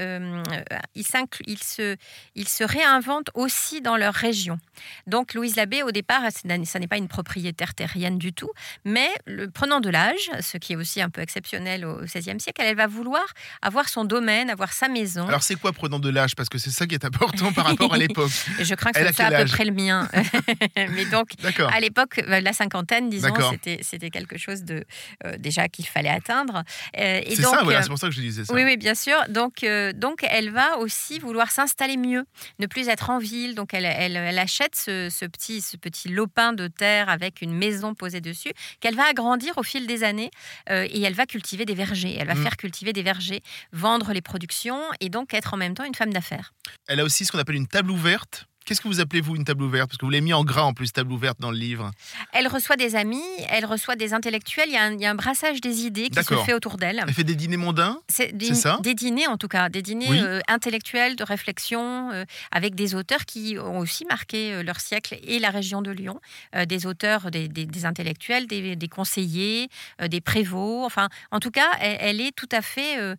ils, 0.95 1.05
ils, 1.47 1.63
se, 1.63 1.97
ils 2.35 2.49
se 2.49 2.65
réinventent 2.65 3.31
aussi 3.35 3.81
dans 3.81 3.97
leur 3.97 4.15
région. 4.15 4.59
Donc 5.07 5.35
Louise 5.35 5.57
Labbé, 5.57 5.83
au 5.83 5.91
départ, 5.91 6.23
ça 6.33 6.79
n'est 6.79 6.87
pas 6.87 6.97
une 6.97 7.09
propriétaire 7.09 7.75
terrienne 7.75 8.19
du 8.19 8.33
tout, 8.33 8.51
mais 8.85 9.09
le, 9.27 9.51
prenant 9.51 9.81
de 9.81 9.91
l'âge, 9.91 10.31
ce 10.41 10.59
qui 10.59 10.75
est 10.75 10.77
aussi 10.77 11.01
un 11.01 11.11
peu 11.11 11.21
exceptionnel 11.21 11.85
au 11.85 12.01
XVIe 12.03 12.41
siècle, 12.41 12.63
elle 12.63 12.77
va 12.77 12.87
vouloir 12.87 13.25
avoir 13.63 13.89
son 13.89 14.05
domaine, 14.05 14.51
avoir 14.51 14.73
sa 14.73 14.89
maison. 14.89 15.27
Alors 15.29 15.43
c'est 15.43 15.57
quoi 15.57 15.73
prenant 15.73 15.99
de 15.99 16.09
l'âge? 16.11 16.35
Parce 16.35 16.49
que 16.49 16.59
c'est 16.59 16.71
ça 16.71 16.87
qui 16.87 16.95
est 16.95 17.05
important 17.05 17.53
par 17.53 17.67
rapport 17.67 17.95
à 17.95 17.99
l'époque. 17.99 18.31
Je 18.61 18.75
crains 18.75 18.93
que 18.93 19.01
c'est 19.01 19.13
ça 19.13 19.27
à 19.27 19.43
peu 19.43 19.45
près 19.47 19.65
le 19.65 19.73
mien. 19.73 20.09
mais 20.77 21.05
donc, 21.07 21.31
à 21.73 21.81
l'époque, 21.81 22.19
euh, 22.19 22.41
la 22.41 22.53
cinquantaine, 22.53 23.09
disons, 23.09 23.35
c'était 23.83 24.11
quelque 24.11 24.39
chose 24.39 24.65
de 24.65 24.85
euh, 25.25 25.37
déjà 25.39 25.69
qu'il 25.69 25.87
fallait 25.87 26.09
atteindre. 26.09 26.63
c'est 26.95 27.35
ça, 27.37 27.63
voilà, 27.63 27.83
c'est 27.83 27.89
pour 27.89 27.99
ça 27.99 28.09
que 28.09 28.15
je 28.15 28.21
disais 28.21 28.45
ça. 28.45 28.53
Oui, 28.53 28.63
oui, 28.65 28.77
bien 28.77 28.95
sûr. 28.95 29.17
Donc, 29.29 29.65
donc 29.95 30.25
elle 30.31 30.51
va 30.51 30.79
aussi 30.79 31.19
vouloir 31.19 31.51
s'installer 31.51 31.97
mieux, 31.97 32.25
ne 32.59 32.67
plus 32.67 32.89
être 32.89 33.11
en 33.11 33.19
ville. 33.19 33.55
Donc 33.55 33.75
elle, 33.75 33.85
elle, 33.85 34.39
achète 34.39 34.77
ce, 34.77 35.27
petit, 35.27 35.61
ce 35.61 35.77
petit 35.77 36.09
lopin 36.09 36.53
de 36.53 36.69
terre 36.69 37.09
avec 37.09 37.43
une 37.43 37.53
maison 37.53 37.95
posée 37.95 38.21
dessus, 38.21 38.53
qu'elle 38.81 38.95
va 38.95 39.05
agrandir 39.05 39.59
au 39.59 39.63
fil 39.63 39.87
des 39.87 40.05
années 40.05 40.31
euh, 40.71 40.87
et 40.91 41.03
elle 41.03 41.15
va 41.15 41.27
cultiver 41.27 41.65
des 41.65 41.75
vergers. 41.75 42.17
Elle 42.19 42.27
va 42.27 42.35
mmh. 42.35 42.43
faire 42.43 42.57
cultiver 42.57 42.93
des 42.93 43.03
vergers, 43.03 43.43
vendre 43.73 44.13
les 44.13 44.23
productions 44.23 44.81
et 45.01 45.09
donc 45.09 45.35
être 45.35 45.55
en 45.55 45.57
même 45.57 45.75
temps 45.75 45.85
une 45.85 45.95
femme 45.95 46.13
d'affaires. 46.13 46.53
Elle 46.89 47.01
a 47.01 47.05
aussi 47.05 47.25
ce 47.25 47.33
qu'on 47.33 47.39
appelle 47.39 47.57
une 47.57 47.69
table 47.69 47.91
ouverte 47.91 48.47
Qu'est-ce 48.71 48.83
que 48.83 48.87
vous 48.87 49.01
appelez, 49.01 49.21
vous, 49.21 49.35
une 49.35 49.43
table 49.43 49.65
ouverte? 49.65 49.89
Parce 49.89 49.99
que 49.99 50.07
vous 50.07 50.13
l'avez 50.13 50.21
mis 50.21 50.33
en 50.33 50.45
gras, 50.45 50.63
en 50.63 50.75
plus, 50.75 50.93
table 50.93 51.11
ouverte 51.11 51.41
dans 51.41 51.51
le 51.51 51.57
livre. 51.57 51.91
Elle 52.33 52.47
reçoit 52.47 52.77
des 52.77 52.95
amis, 52.95 53.25
elle 53.49 53.65
reçoit 53.67 53.97
des 53.97 54.15
intellectuels. 54.15 54.69
Il 54.69 54.75
y 55.01 55.07
a 55.07 55.11
un, 55.11 55.15
brassage 55.17 55.61
des 55.61 55.87
idées 55.87 56.09
qui 56.09 56.23
se 56.23 56.37
fait 56.37 56.55
autour 56.55 56.77
d'elle. 56.77 57.03
Elle 57.05 57.13
fait 57.13 57.25
des 57.25 57.35
dîners 57.35 57.57
mondains? 57.57 57.99
C'est 58.09 58.33
ça? 58.55 58.79
Des 58.81 58.95
dîners, 58.95 59.27
en 59.27 59.39
tout 59.39 59.49
cas. 59.49 59.71
Des 59.71 59.83
dîners 59.83 60.23
euh, 60.23 60.39
intellectuels, 60.47 61.17
de 61.17 61.25
réflexion, 61.25 62.13
euh, 62.13 62.25
avec 62.53 62.77
des 62.77 62.95
auteurs 62.95 63.25
qui 63.25 63.57
ont 63.59 63.81
aussi 63.81 64.05
marqué 64.05 64.53
euh, 64.53 64.63
leur 64.63 64.79
siècle 64.79 65.19
et 65.21 65.41
la 65.41 65.51
région 65.51 65.83
de 65.83 65.91
Lyon. 65.91 66.21
des 66.69 66.87
auteurs, 66.87 67.33
des, 67.33 67.51
intellectuels, 67.85 68.47
des, 68.47 68.89
conseillers, 68.89 69.69
des 70.09 70.21
prévôts. 70.21 70.85
Enfin, 70.85 71.09
en 71.33 71.41
tout 71.41 71.51
cas, 71.51 71.73
elle, 71.81 72.21
est 72.21 72.31
tout 72.37 72.49
à 72.53 72.63
fait 72.63 73.17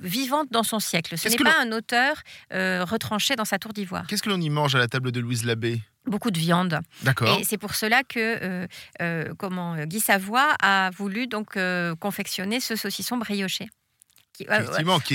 vivante 0.00 0.52
dans 0.52 0.62
son 0.62 0.78
siècle. 0.78 1.18
Ce 1.18 1.28
n'est 1.28 1.36
pas 1.36 1.60
un 1.60 1.72
auteur 1.72 2.22
retranché 2.52 3.34
dans 3.34 3.44
sa 3.44 3.58
tour 3.58 3.72
d'ivoire. 3.72 4.06
Qu'est-ce 4.06 4.22
que 4.22 4.30
l'on 4.30 4.40
y 4.40 4.50
mange 4.50 4.76
à 4.76 4.78
la 4.78 4.83
table 4.88 5.12
de 5.12 5.20
Louise 5.20 5.44
Labbé 5.44 5.80
Beaucoup 6.06 6.30
de 6.30 6.38
viande. 6.38 6.80
D'accord. 7.02 7.38
Et 7.38 7.44
c'est 7.44 7.56
pour 7.56 7.74
cela 7.74 8.02
que 8.02 8.18
euh, 8.18 8.66
euh, 9.00 9.32
comment, 9.38 9.76
Guy 9.84 10.00
Savoie 10.00 10.54
a 10.60 10.90
voulu 10.90 11.26
donc 11.26 11.56
euh, 11.56 11.94
confectionner 11.94 12.60
ce 12.60 12.76
saucisson 12.76 13.16
brioché 13.16 13.68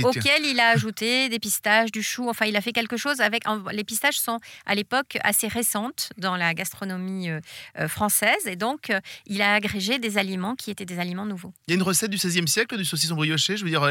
auquel 0.03 0.45
il 0.45 0.59
a 0.59 0.69
ajouté 0.69 1.29
des 1.29 1.39
pistaches, 1.39 1.91
du 1.91 2.03
chou. 2.03 2.29
Enfin, 2.29 2.45
il 2.45 2.55
a 2.55 2.61
fait 2.61 2.71
quelque 2.71 2.97
chose 2.97 3.21
avec. 3.21 3.43
Les 3.71 3.83
pistaches 3.83 4.17
sont 4.17 4.39
à 4.65 4.75
l'époque 4.75 5.17
assez 5.23 5.47
récentes 5.47 6.09
dans 6.17 6.35
la 6.35 6.53
gastronomie 6.53 7.29
euh, 7.29 7.39
euh, 7.79 7.87
française, 7.87 8.47
et 8.47 8.55
donc 8.55 8.89
euh, 8.89 8.99
il 9.25 9.41
a 9.41 9.53
agrégé 9.53 9.99
des 9.99 10.17
aliments 10.17 10.55
qui 10.55 10.71
étaient 10.71 10.85
des 10.85 10.99
aliments 10.99 11.25
nouveaux. 11.25 11.53
Il 11.67 11.71
y 11.71 11.73
a 11.73 11.77
une 11.77 11.83
recette 11.83 12.11
du 12.11 12.17
XVIe 12.17 12.47
siècle 12.47 12.77
du 12.77 12.85
saucisson 12.85 13.15
brioché. 13.15 13.57
Je 13.57 13.63
veux 13.63 13.69
dire, 13.69 13.89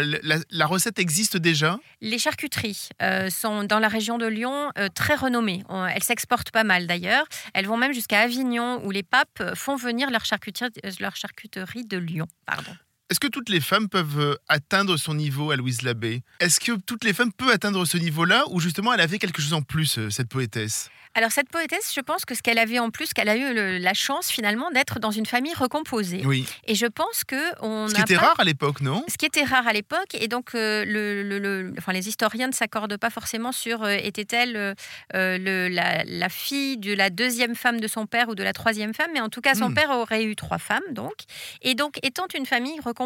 la, 0.51 0.67
recette 0.67 0.99
existe 0.99 1.37
déjà? 1.37 1.79
Les 2.01 2.19
charcuteries 2.19 2.89
sont 3.31 3.65
dans 3.65 3.79
la 3.79 3.89
région 3.89 4.19
de 4.19 4.27
Lyon 4.27 4.71
très 4.95 5.15
renommées. 5.15 5.65
elles 5.95 6.03
s'exportent 6.03 6.51
pas 6.51 6.65
mal 6.65 6.87
d'ailleurs. 6.87 7.25
Elles 7.55 7.67
vont 7.67 7.77
même 7.77 7.93
jusqu'à 7.93 8.21
Avignon, 8.21 8.85
où 8.85 8.91
les 8.91 9.03
papes 9.03 9.55
font 9.55 9.77
venir 9.77 10.11
leur 10.11 10.25
charcuterie, 10.25 10.71
leur 11.01 11.17
charcuterie 11.17 11.85
de 11.85 11.97
Lyon. 11.97 12.27
Pardon. 12.47 12.73
Est-ce 13.11 13.21
que 13.21 13.27
toutes 13.27 13.49
les 13.49 13.61
femmes 13.61 13.89
peuvent 13.89 14.21
euh, 14.21 14.35
atteindre 14.49 14.99
son 14.99 15.15
niveau 15.15 15.51
à 15.51 15.57
Louise 15.57 15.81
Labbé? 15.81 16.23
Est-ce 16.41 16.61
que 16.61 16.73
toutes 16.73 17.05
les 17.05 17.15
femmes 17.15 17.33
peuvent 17.33 17.49
atteindre 17.49 17.87
ce 17.87 17.97
niveau-là 17.97 18.45
ou 18.51 18.61
justement 18.61 18.93
elle 18.93 19.01
avait 19.01 19.19
quelque 19.19 19.41
chose 19.41 19.55
en 19.55 19.63
plus, 19.63 19.97
euh, 19.97 20.11
cette 20.11 20.29
poétesse? 20.29 20.91
Alors 21.15 21.33
cette 21.33 21.49
poétesse, 21.49 21.93
je 21.95 22.01
pense 22.01 22.25
que 22.25 22.35
ce 22.35 22.43
qu'elle 22.43 22.59
avait 22.59 22.79
en 22.79 22.91
plus, 22.91 23.13
qu'elle 23.13 23.29
a 23.29 23.37
eu 23.37 23.81
la 23.81 23.95
chance 23.95 24.31
finalement 24.31 24.71
d'être 24.71 25.01
dans 25.01 25.11
une 25.11 25.27
famille 25.27 25.55
recomposée. 25.55 26.23
Oui. 26.25 26.47
Et 26.65 26.75
je 26.77 26.87
pense 26.87 27.25
que 27.25 27.37
on 27.61 27.89
ce 27.89 27.95
qui 27.95 28.01
était 28.01 28.17
rare 28.17 28.39
à 28.39 28.45
l'époque, 28.45 28.81
non? 28.81 29.05
Ce 29.09 29.17
qui 29.17 29.27
était 29.27 29.43
rare 29.43 29.67
à 29.67 29.73
l'époque, 29.73 30.15
et 30.15 30.29
donc 30.29 30.55
euh, 30.55 30.85
le, 30.87 31.73
enfin, 31.79 31.93
les 31.93 32.09
historiens 32.09 32.47
ne 32.47 32.53
s'accordent 32.53 32.97
pas 32.99 33.11
forcément 33.11 33.51
sur 33.51 33.83
euh, 33.83 33.97
était-elle 34.01 34.77
euh, 35.15 35.69
la, 35.69 36.29
fille 36.29 36.77
de 36.77 36.93
la 36.95 37.11
deuxième 37.11 37.57
femme 37.57 37.81
de 37.81 37.89
son 37.89 38.07
père 38.07 38.29
ou 38.29 38.37
de 38.37 38.45
la 38.45 38.53
troisième 38.53 38.95
femme, 38.95 39.11
mais 39.13 39.21
en 39.21 39.29
tout 39.29 39.41
cas 39.41 39.55
son 39.55 39.71
hmm. 39.71 39.75
père 39.75 39.91
aurait 39.91 40.25
eu 40.25 40.37
trois 40.37 40.59
femmes 40.59 40.81
donc. 40.93 41.15
Et 41.63 41.75
donc 41.75 41.99
étant 42.05 42.27
une 42.33 42.47
famille 42.47 42.79
recomposée, 42.79 42.98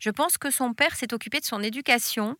je 0.00 0.10
pense 0.10 0.38
que 0.38 0.50
son 0.50 0.74
père 0.74 0.94
s'est 0.94 1.12
occupé 1.12 1.40
de 1.40 1.44
son 1.44 1.62
éducation, 1.62 2.36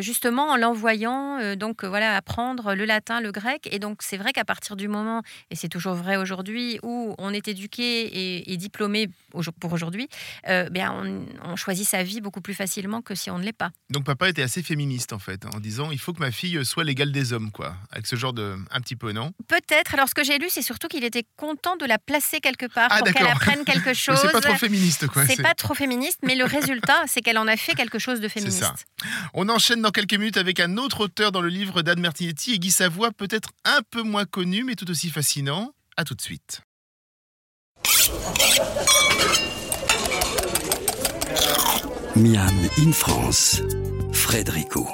justement 0.00 0.50
en 0.50 0.56
l'envoyant 0.56 1.54
donc 1.56 1.84
voilà 1.84 2.16
apprendre 2.16 2.74
le 2.74 2.84
latin, 2.84 3.20
le 3.20 3.32
grec, 3.32 3.68
et 3.70 3.78
donc 3.78 3.98
c'est 4.02 4.16
vrai 4.16 4.32
qu'à 4.32 4.44
partir 4.44 4.76
du 4.76 4.88
moment, 4.88 5.22
et 5.50 5.56
c'est 5.56 5.68
toujours 5.68 5.94
vrai 5.94 6.16
aujourd'hui, 6.16 6.78
où 6.82 7.14
on 7.18 7.32
est 7.32 7.48
éduqué 7.48 8.50
et, 8.50 8.56
diplômé 8.56 9.08
pour 9.60 9.72
aujourd'hui, 9.72 10.08
euh, 10.48 10.68
bien 10.70 10.92
on, 11.42 11.56
choisit 11.56 11.86
sa 11.86 12.02
vie 12.02 12.20
beaucoup 12.20 12.40
plus 12.40 12.54
facilement 12.54 13.02
que 13.02 13.14
si 13.14 13.30
on 13.30 13.38
ne 13.38 13.44
l'est 13.44 13.52
pas. 13.52 13.70
Donc 13.90 14.04
papa 14.04 14.28
était 14.28 14.42
assez 14.42 14.62
féministe 14.62 15.12
en 15.12 15.18
fait, 15.18 15.44
en 15.54 15.60
disant 15.60 15.90
il 15.90 15.98
faut 15.98 16.12
que 16.12 16.20
ma 16.20 16.30
fille 16.30 16.64
soit 16.64 16.84
l'égale 16.84 17.12
des 17.12 17.32
hommes, 17.32 17.50
quoi, 17.50 17.76
avec 17.90 18.06
ce 18.06 18.16
genre 18.16 18.32
de 18.32 18.56
un 18.70 18.80
petit 18.80 18.96
peu, 18.96 19.12
non? 19.12 19.32
Peut-être. 19.48 19.94
Alors 19.94 20.08
ce 20.08 20.14
que 20.14 20.24
j'ai 20.24 20.38
lu, 20.38 20.46
c'est 20.48 20.62
surtout 20.62 20.88
qu'il 20.88 21.04
était 21.04 21.24
content 21.36 21.76
de 21.76 21.86
la 21.86 21.98
placer 21.98 22.40
quelque 22.40 22.66
part 22.66 22.88
ah, 22.90 22.98
pour 22.98 23.12
qu'elle 23.12 23.26
apprenne 23.26 23.64
quelque 23.64 23.94
chose. 23.94 24.18
c'est 24.20 24.32
pas 24.32 24.40
trop 24.40 24.54
féministe, 24.54 25.06
quoi. 25.08 25.26
C'est 25.26 25.42
pas 25.42 25.54
trop 25.54 25.74
féministe, 25.74 25.93
mais 26.22 26.34
le 26.34 26.44
résultat, 26.44 27.04
c'est 27.06 27.20
qu'elle 27.20 27.38
en 27.38 27.46
a 27.46 27.56
fait 27.56 27.74
quelque 27.74 27.98
chose 27.98 28.20
de 28.20 28.28
féministe. 28.28 28.60
Ça. 28.60 28.74
On 29.34 29.48
enchaîne 29.48 29.82
dans 29.82 29.90
quelques 29.90 30.14
minutes 30.14 30.36
avec 30.36 30.60
un 30.60 30.76
autre 30.76 31.00
auteur 31.00 31.32
dans 31.32 31.40
le 31.40 31.48
livre 31.48 31.82
d'Anne 31.82 32.00
Martinetti 32.00 32.54
et 32.54 32.58
Guy 32.58 32.70
Savoie, 32.70 33.10
peut-être 33.12 33.50
un 33.64 33.80
peu 33.90 34.02
moins 34.02 34.24
connu, 34.24 34.64
mais 34.64 34.74
tout 34.74 34.90
aussi 34.90 35.10
fascinant. 35.10 35.72
À 35.96 36.04
tout 36.04 36.14
de 36.14 36.20
suite. 36.20 36.60
Miam 42.16 42.68
in 42.78 42.92
France, 42.92 43.60
Frédérico. 44.12 44.88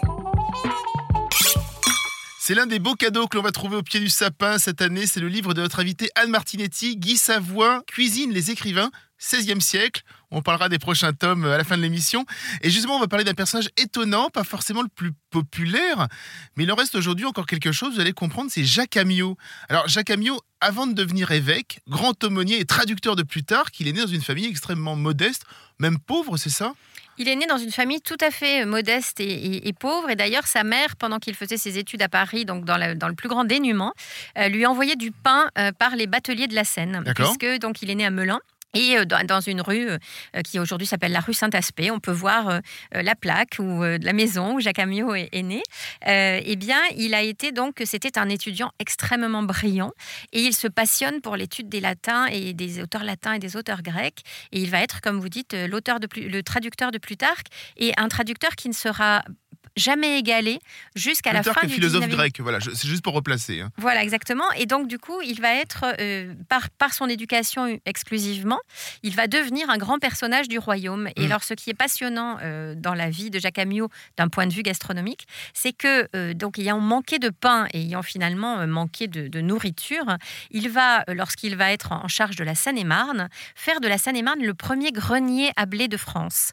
C'est 2.38 2.54
l'un 2.54 2.66
des 2.66 2.78
beaux 2.78 2.95
cadeaux 2.95 3.28
que 3.28 3.37
l'on 3.37 3.42
va 3.42 3.52
trouver 3.52 3.76
au 3.76 3.83
pied 3.83 4.00
du 4.00 4.09
sapin 4.09 4.59
cette 4.59 4.83
année. 4.83 5.07
C'est 5.07 5.21
le 5.21 5.28
livre 5.28 5.54
de 5.54 5.61
notre 5.61 5.80
invité 5.80 6.11
Anne 6.16 6.30
Martinetti, 6.30 6.97
Guy 6.97 7.16
Savoie, 7.16 7.83
Cuisine 7.87 8.33
les 8.33 8.50
écrivains, 8.50 8.90
16e 9.20 9.60
siècle. 9.60 10.02
On 10.30 10.42
parlera 10.42 10.68
des 10.68 10.78
prochains 10.78 11.12
tomes 11.12 11.44
à 11.44 11.58
la 11.58 11.64
fin 11.64 11.76
de 11.76 11.82
l'émission. 11.82 12.24
Et 12.62 12.70
justement, 12.70 12.96
on 12.96 13.00
va 13.00 13.08
parler 13.08 13.24
d'un 13.24 13.34
personnage 13.34 13.68
étonnant, 13.76 14.30
pas 14.30 14.44
forcément 14.44 14.82
le 14.82 14.88
plus 14.88 15.12
populaire, 15.30 16.08
mais 16.56 16.64
il 16.64 16.72
en 16.72 16.76
reste 16.76 16.94
aujourd'hui 16.94 17.26
encore 17.26 17.46
quelque 17.46 17.72
chose, 17.72 17.94
vous 17.94 18.00
allez 18.00 18.12
comprendre, 18.12 18.50
c'est 18.52 18.64
Jacques 18.64 18.96
Amiot. 18.96 19.36
Alors, 19.68 19.88
Jacques 19.88 20.10
Amiot, 20.10 20.40
avant 20.60 20.86
de 20.86 20.92
devenir 20.92 21.30
évêque, 21.30 21.80
grand 21.88 22.22
aumônier 22.24 22.60
et 22.60 22.64
traducteur 22.64 23.16
de 23.16 23.22
Plutarque, 23.22 23.78
il 23.80 23.88
est 23.88 23.92
né 23.92 24.00
dans 24.00 24.06
une 24.06 24.22
famille 24.22 24.46
extrêmement 24.46 24.96
modeste, 24.96 25.44
même 25.78 25.98
pauvre, 25.98 26.36
c'est 26.36 26.50
ça? 26.50 26.74
Il 27.18 27.28
est 27.28 27.36
né 27.36 27.46
dans 27.46 27.58
une 27.58 27.70
famille 27.70 28.00
tout 28.00 28.16
à 28.20 28.30
fait 28.30 28.64
modeste 28.64 29.20
et, 29.20 29.74
pauvre. 29.78 30.08
Et 30.08 30.16
d'ailleurs, 30.16 30.46
sa 30.46 30.64
mère, 30.64 30.96
pendant 30.96 31.18
qu'il 31.18 31.34
faisait 31.34 31.58
ses 31.58 31.76
études 31.76 32.00
à 32.00 32.08
Paris, 32.08 32.46
donc 32.46 32.64
dans, 32.64 32.78
le 32.78 33.14
plus 33.14 33.28
grand 33.28 33.44
dénuement, 33.44 33.92
euh, 34.38 34.48
lui 34.48 34.64
envoyait 34.64 34.96
du 34.96 35.12
pain 35.12 35.50
euh, 35.58 35.70
par 35.72 35.96
les 35.96 36.06
bateliers 36.06 36.46
de 36.46 36.54
la 36.54 36.64
Seine. 36.64 37.04
Puisque 37.14 37.58
donc 37.58 37.82
il 37.82 37.90
est 37.90 37.94
né 37.94 38.06
à 38.06 38.10
Melun. 38.10 38.40
Et 38.74 38.96
euh, 38.96 39.04
dans 39.04 39.40
une 39.40 39.60
rue 39.60 39.88
euh, 39.88 39.98
qui 40.44 40.58
aujourd'hui 40.58 40.86
s'appelle 40.86 41.12
la 41.12 41.20
rue 41.20 41.34
Saint-Aspect, 41.34 41.90
on 41.90 42.00
peut 42.00 42.12
voir 42.12 42.48
euh, 42.48 42.60
la 42.92 43.14
plaque 43.14 43.56
ou 43.58 43.82
la 43.82 44.12
maison 44.12 44.54
où 44.54 44.60
Jacques 44.60 44.78
Amiot 44.78 45.14
est, 45.14 45.42
né. 45.42 45.62
eh 46.06 46.56
bien, 46.56 46.80
il 46.96 47.14
a 47.14 47.22
été 47.22 47.52
donc, 47.52 47.82
c'était 47.84 48.18
un 48.18 48.28
étudiant 48.28 48.70
extrêmement 48.78 49.42
brillant 49.42 49.92
et 50.32 50.40
il 50.40 50.54
se 50.54 50.68
passionne 50.68 51.20
pour 51.20 51.36
l'étude 51.36 51.68
des 51.68 51.80
latins 51.80 52.26
et 52.26 52.52
des 52.52 52.80
auteurs 52.80 53.04
latins 53.04 53.34
et 53.34 53.38
des 53.38 53.56
auteurs 53.56 53.82
grecs. 53.82 54.22
Et 54.52 54.60
il 54.60 54.70
va 54.70 54.80
être, 54.80 55.00
comme 55.00 55.18
vous 55.18 55.28
dites, 55.28 55.54
l'auteur 55.54 56.00
de 56.00 56.08
le 56.16 56.42
traducteur 56.42 56.90
de 56.90 56.98
Plutarque 56.98 57.46
et 57.76 57.92
un 57.96 58.08
traducteur 58.08 58.56
qui 58.56 58.68
ne 58.68 58.74
sera 58.74 59.22
jamais 59.76 60.18
égalé 60.18 60.60
jusqu'à 60.94 61.32
la 61.32 61.42
fin 61.42 61.66
du 61.66 61.72
philosophe 61.72 62.08
grec, 62.08 62.40
voilà, 62.40 62.58
c'est 62.60 62.88
juste 62.88 63.02
pour 63.02 63.14
replacer. 63.14 63.60
Hein. 63.60 63.70
Voilà, 63.76 64.02
exactement. 64.02 64.50
Et 64.56 64.66
donc, 64.66 64.88
du 64.88 64.98
coup, 64.98 65.20
il 65.22 65.40
va 65.40 65.54
être, 65.54 65.84
euh, 66.00 66.34
par, 66.48 66.70
par 66.70 66.92
son 66.92 67.08
éducation 67.08 67.78
exclusivement, 67.86 68.60
il 69.02 69.14
va 69.14 69.26
devenir 69.26 69.70
un 69.70 69.78
grand 69.78 69.98
personnage 69.98 70.48
du 70.48 70.58
royaume. 70.58 71.08
Et 71.16 71.22
mm. 71.22 71.26
alors, 71.26 71.44
ce 71.44 71.54
qui 71.54 71.70
est 71.70 71.74
passionnant 71.74 72.38
euh, 72.42 72.74
dans 72.74 72.94
la 72.94 73.10
vie 73.10 73.30
de 73.30 73.38
Jacques 73.38 73.58
Amiot, 73.58 73.88
d'un 74.16 74.28
point 74.28 74.46
de 74.46 74.52
vue 74.52 74.62
gastronomique, 74.62 75.26
c'est 75.54 75.72
que, 75.72 76.08
euh, 76.14 76.34
donc, 76.34 76.58
ayant 76.58 76.80
manqué 76.80 77.18
de 77.18 77.30
pain 77.30 77.66
et 77.72 77.80
ayant 77.80 78.02
finalement 78.02 78.66
manqué 78.66 79.06
de, 79.06 79.28
de, 79.28 79.40
nourriture, 79.40 80.16
il 80.50 80.68
va, 80.68 81.04
lorsqu'il 81.08 81.56
va 81.56 81.72
être 81.72 81.92
en 81.92 82.08
charge 82.08 82.36
de 82.36 82.44
la 82.44 82.54
Seine-et-Marne, 82.54 83.28
faire 83.54 83.80
de 83.80 83.88
la 83.88 83.98
Seine-et-Marne 83.98 84.42
le 84.42 84.54
premier 84.54 84.92
grenier 84.92 85.50
à 85.56 85.66
blé 85.66 85.88
de 85.88 85.96
France. 85.96 86.52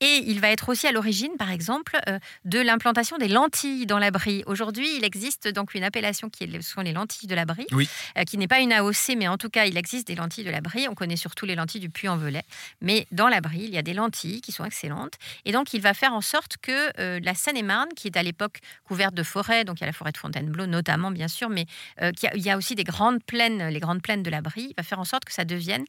Et 0.00 0.24
il 0.26 0.40
va 0.40 0.50
être 0.50 0.68
aussi 0.68 0.86
à 0.86 0.92
l'origine, 0.92 1.36
par 1.38 1.50
exemple, 1.50 1.98
de 2.44 2.55
l'implantation 2.58 3.18
des 3.18 3.28
lentilles 3.28 3.86
dans 3.86 3.98
la 3.98 4.10
brie. 4.10 4.42
Aujourd'hui, 4.46 4.88
il 4.96 5.04
existe 5.04 5.48
donc 5.48 5.74
une 5.74 5.84
appellation 5.84 6.28
qui 6.30 6.48
sont 6.62 6.80
les 6.80 6.92
lentilles 6.92 7.28
de 7.28 7.34
la 7.34 7.44
brie, 7.44 7.66
euh, 7.72 8.24
qui 8.24 8.38
n'est 8.38 8.48
pas 8.48 8.60
une 8.60 8.72
AOC, 8.72 9.16
mais 9.16 9.28
en 9.28 9.36
tout 9.36 9.48
cas, 9.48 9.66
il 9.66 9.76
existe 9.76 10.06
des 10.06 10.14
lentilles 10.14 10.44
de 10.44 10.50
la 10.50 10.60
brie. 10.60 10.86
On 10.88 10.94
connaît 10.94 11.16
surtout 11.16 11.46
les 11.46 11.54
lentilles 11.54 11.80
du 11.80 11.90
Puy-en-Velay, 11.90 12.42
mais 12.80 13.06
dans 13.12 13.28
la 13.28 13.40
brie, 13.40 13.62
il 13.64 13.70
y 13.70 13.78
a 13.78 13.82
des 13.82 13.94
lentilles 13.94 14.40
qui 14.40 14.52
sont 14.52 14.64
excellentes. 14.64 15.14
Et 15.44 15.52
donc, 15.52 15.74
il 15.74 15.80
va 15.80 15.94
faire 15.94 16.12
en 16.12 16.20
sorte 16.20 16.56
que 16.58 16.92
euh, 17.00 17.20
la 17.22 17.34
Seine-et-Marne, 17.34 17.90
qui 17.96 18.08
est 18.08 18.16
à 18.16 18.22
l'époque 18.22 18.60
couverte 18.84 19.14
de 19.14 19.22
forêts, 19.22 19.64
donc 19.64 19.78
il 19.78 19.80
y 19.80 19.84
a 19.84 19.86
la 19.86 19.92
forêt 19.92 20.12
de 20.12 20.18
Fontainebleau 20.18 20.66
notamment, 20.66 21.10
bien 21.10 21.28
sûr, 21.28 21.48
mais 21.48 21.66
euh, 22.02 22.12
il 22.34 22.42
y 22.42 22.50
a 22.50 22.56
aussi 22.56 22.74
des 22.74 22.84
grandes 22.84 23.22
plaines, 23.24 23.68
les 23.68 23.80
grandes 23.80 24.02
plaines 24.02 24.22
de 24.22 24.30
la 24.30 24.40
brie, 24.40 24.68
il 24.70 24.74
va 24.76 24.82
faire 24.82 24.98
en 24.98 25.04
sorte 25.04 25.24
que 25.24 25.32
ça 25.32 25.44
devienne, 25.44 25.84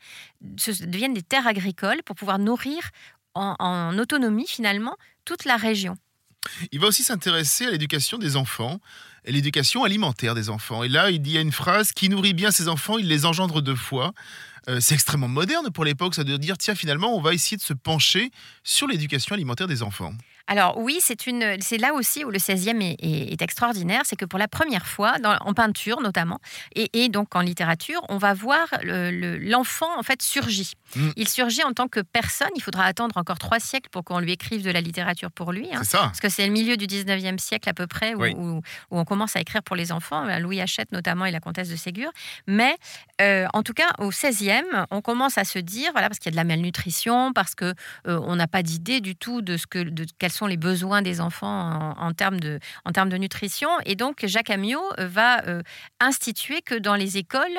ce 0.58 0.72
devienne 0.86 1.14
des 1.14 1.24
terres 1.24 1.48
agricoles 1.48 2.04
pour 2.04 2.16
pouvoir 2.16 2.40
nourrir 2.40 2.90
en 3.36 3.96
autonomie 4.00 4.48
finalement 4.48 4.96
toute 5.24 5.46
la 5.46 5.58
région. 5.58 5.96
Il 6.72 6.80
va 6.80 6.88
aussi 6.88 7.04
s'intéresser 7.04 7.66
à 7.66 7.72
l'éducation 7.72 8.18
des 8.18 8.36
enfants 8.36 8.80
et 9.26 9.32
l'éducation 9.32 9.84
alimentaire 9.84 10.36
des 10.36 10.50
enfants. 10.50 10.84
Et 10.84 10.90
là, 10.90 11.12
il 11.12 11.28
y 11.30 11.38
a 11.38 11.42
une 11.42 11.52
phrase 11.52 11.92
qui 11.92 12.10
nourrit 12.10 12.34
bien 12.34 12.52
ses 12.52 12.68
enfants, 12.68 12.98
il 12.98 13.08
les 13.08 13.26
engendre 13.26 13.62
deux 13.62 13.76
fois. 13.76 14.14
Euh, 14.70 14.80
c'est 14.80 14.96
extrêmement 14.96 15.28
moderne 15.28 15.70
pour 15.72 15.86
l'époque, 15.86 16.16
ça 16.16 16.24
veut 16.24 16.38
dire 16.38 16.58
tiens, 16.58 16.76
finalement, 16.76 17.16
on 17.16 17.22
va 17.22 17.34
essayer 17.34 17.58
de 17.58 17.62
se 17.62 17.74
pencher 17.74 18.32
sur 18.64 18.88
l'éducation 18.88 19.34
alimentaire 19.34 19.68
des 19.68 19.84
enfants. 19.84 20.14
Alors 20.48 20.78
oui, 20.78 20.98
c'est 21.02 21.28
une, 21.28 21.58
c'est 21.62 21.78
là 21.78 21.94
aussi 21.94 22.24
où 22.24 22.32
le 22.32 22.40
16e 22.40 22.82
est, 22.82 23.42
extraordinaire, 23.42 24.02
c'est 24.06 24.16
que 24.16 24.26
pour 24.26 24.40
la 24.40 24.48
première 24.48 24.88
fois, 24.88 25.16
en 25.42 25.54
peinture 25.54 26.02
notamment, 26.02 26.40
et, 26.76 27.10
donc 27.10 27.36
en 27.36 27.42
littérature, 27.42 28.02
on 28.10 28.18
va 28.18 28.34
voir 28.34 28.68
l'enfant 28.84 29.88
en 29.98 30.04
fait 30.04 30.22
surgit. 30.22 30.74
Mm. 30.96 31.10
Il 31.16 31.28
surgit 31.28 31.64
en 31.64 31.74
tant 31.74 31.88
que 31.88 32.00
personne. 32.00 32.50
Il 32.56 32.62
faudra 32.62 32.86
attendre 32.86 33.18
encore 33.18 33.38
trois 33.38 33.60
siècles 33.60 33.90
pour 33.90 34.04
qu'on 34.04 34.20
lui 34.20 34.32
écrive 34.32 34.64
de 34.64 34.72
la 34.72 34.82
littérature 34.82 35.32
pour 35.32 35.52
lui. 35.52 35.68
Hein. 35.74 35.84
ça. 35.84 36.00
Parce 36.00 36.20
que 36.20 36.30
c'est 36.30 36.46
le 36.46 36.52
milieu 36.52 36.78
du 36.78 36.86
19e 36.86 37.38
siècle 37.38 37.70
à 37.70 37.74
peu 37.74 37.88
près 37.88 38.16
où, 38.16 38.62
on 38.92 39.06
commence 39.06 39.36
à 39.36 39.42
écrire 39.42 39.64
pour 39.64 39.76
les 39.76 39.92
enfants. 39.92 40.26
Louis 40.40 40.62
Hachette 40.62 40.92
notamment 40.92 41.26
et 41.26 41.32
la 41.32 41.40
comtesse 41.40 41.70
de 41.70 41.76
Ségur. 41.76 42.12
Mais 42.48 42.76
euh, 43.22 43.48
en 43.54 43.64
tout 43.64 43.74
cas, 43.74 43.90
au 44.00 44.12
16e, 44.12 44.86
on 44.92 45.02
commence 45.02 45.38
à 45.38 45.44
se 45.44 45.60
dire, 45.60 45.92
voilà, 45.92 46.08
parce 46.10 46.20
qu'il 46.20 46.28
y 46.28 46.34
a 46.34 46.36
de 46.36 46.38
la 46.38 46.44
malnutrition, 46.44 47.34
parce 47.34 47.56
que 47.56 47.74
euh, 48.08 48.20
on 48.24 48.36
n'a 48.36 48.48
pas 48.48 48.64
d'idée 48.64 49.02
du 49.02 49.16
tout 49.16 49.42
de 49.42 49.58
ce 49.58 49.68
que, 49.68 49.80
de 49.80 50.06
quels 50.20 50.32
sont 50.38 50.48
les 50.48 50.58
besoins 50.58 51.02
des 51.02 51.22
enfants 51.22 51.96
en, 51.98 52.14
termes, 52.14 52.40
de, 52.40 52.60
en 52.86 52.92
termes 52.92 53.10
de 53.10 53.18
nutrition. 53.18 53.70
Et 53.86 53.96
donc, 53.96 54.26
Jacques 54.26 54.50
Amiot 54.50 54.82
euh, 55.00 55.08
va 55.08 55.42
instituer 56.00 56.62
que 56.62 56.76
dans 56.76 56.96
les 56.96 57.18
écoles, 57.18 57.58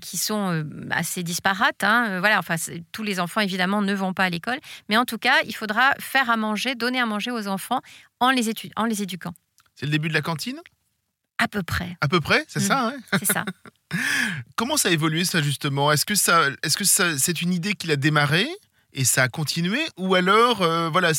qui 0.00 0.16
sont 0.16 0.64
assez 0.90 1.22
disparates, 1.22 1.84
hein, 1.84 2.20
voilà, 2.20 2.38
enfin, 2.38 2.56
tous 2.92 3.02
les 3.02 3.20
enfants 3.20 3.40
évidemment 3.40 3.82
ne 3.82 3.94
vont 3.94 4.12
pas 4.12 4.24
à 4.24 4.30
l'école, 4.30 4.58
mais 4.88 4.96
en 4.96 5.04
tout 5.04 5.18
cas, 5.18 5.36
il 5.46 5.54
faudra 5.54 5.92
faire 5.98 6.30
à 6.30 6.36
manger, 6.36 6.74
donner 6.74 7.00
à 7.00 7.06
manger 7.06 7.30
aux 7.30 7.48
enfants 7.48 7.80
en 8.20 8.30
les, 8.30 8.50
en 8.76 8.84
les 8.84 9.02
éduquant. 9.02 9.34
C'est 9.74 9.86
le 9.86 9.92
début 9.92 10.08
de 10.08 10.14
la 10.14 10.22
cantine? 10.22 10.60
À 11.38 11.48
peu 11.48 11.62
près. 11.62 11.96
À 12.00 12.08
peu 12.08 12.20
près, 12.20 12.44
c'est 12.46 12.60
ça 12.60 12.88
hein? 12.88 12.94
C'est 13.18 13.24
ça. 13.24 13.44
Comment 14.56 14.76
ça 14.76 14.90
a 14.90 14.92
évolué 14.92 15.24
ça 15.24 15.42
justement? 15.42 15.90
Est-ce 15.90 16.06
que 16.06 16.14
ça, 16.14 16.48
est-ce 16.62 16.76
que 16.76 16.84
ça, 16.84 17.18
c'est 17.18 17.42
une 17.42 17.52
idée 17.52 17.74
qu'il 17.74 17.90
a 17.90 17.96
démarré 17.96 18.48
et 18.92 19.04
ça 19.04 19.24
a 19.24 19.28
continué 19.28 19.80
ou 19.96 20.14
alors 20.14 20.62
euh, 20.62 20.88
voilà, 20.90 21.12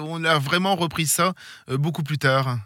on 0.00 0.24
a 0.24 0.38
vraiment 0.38 0.76
repris 0.76 1.06
ça 1.06 1.34
euh, 1.70 1.78
beaucoup 1.78 2.02
plus 2.02 2.18
tard? 2.18 2.58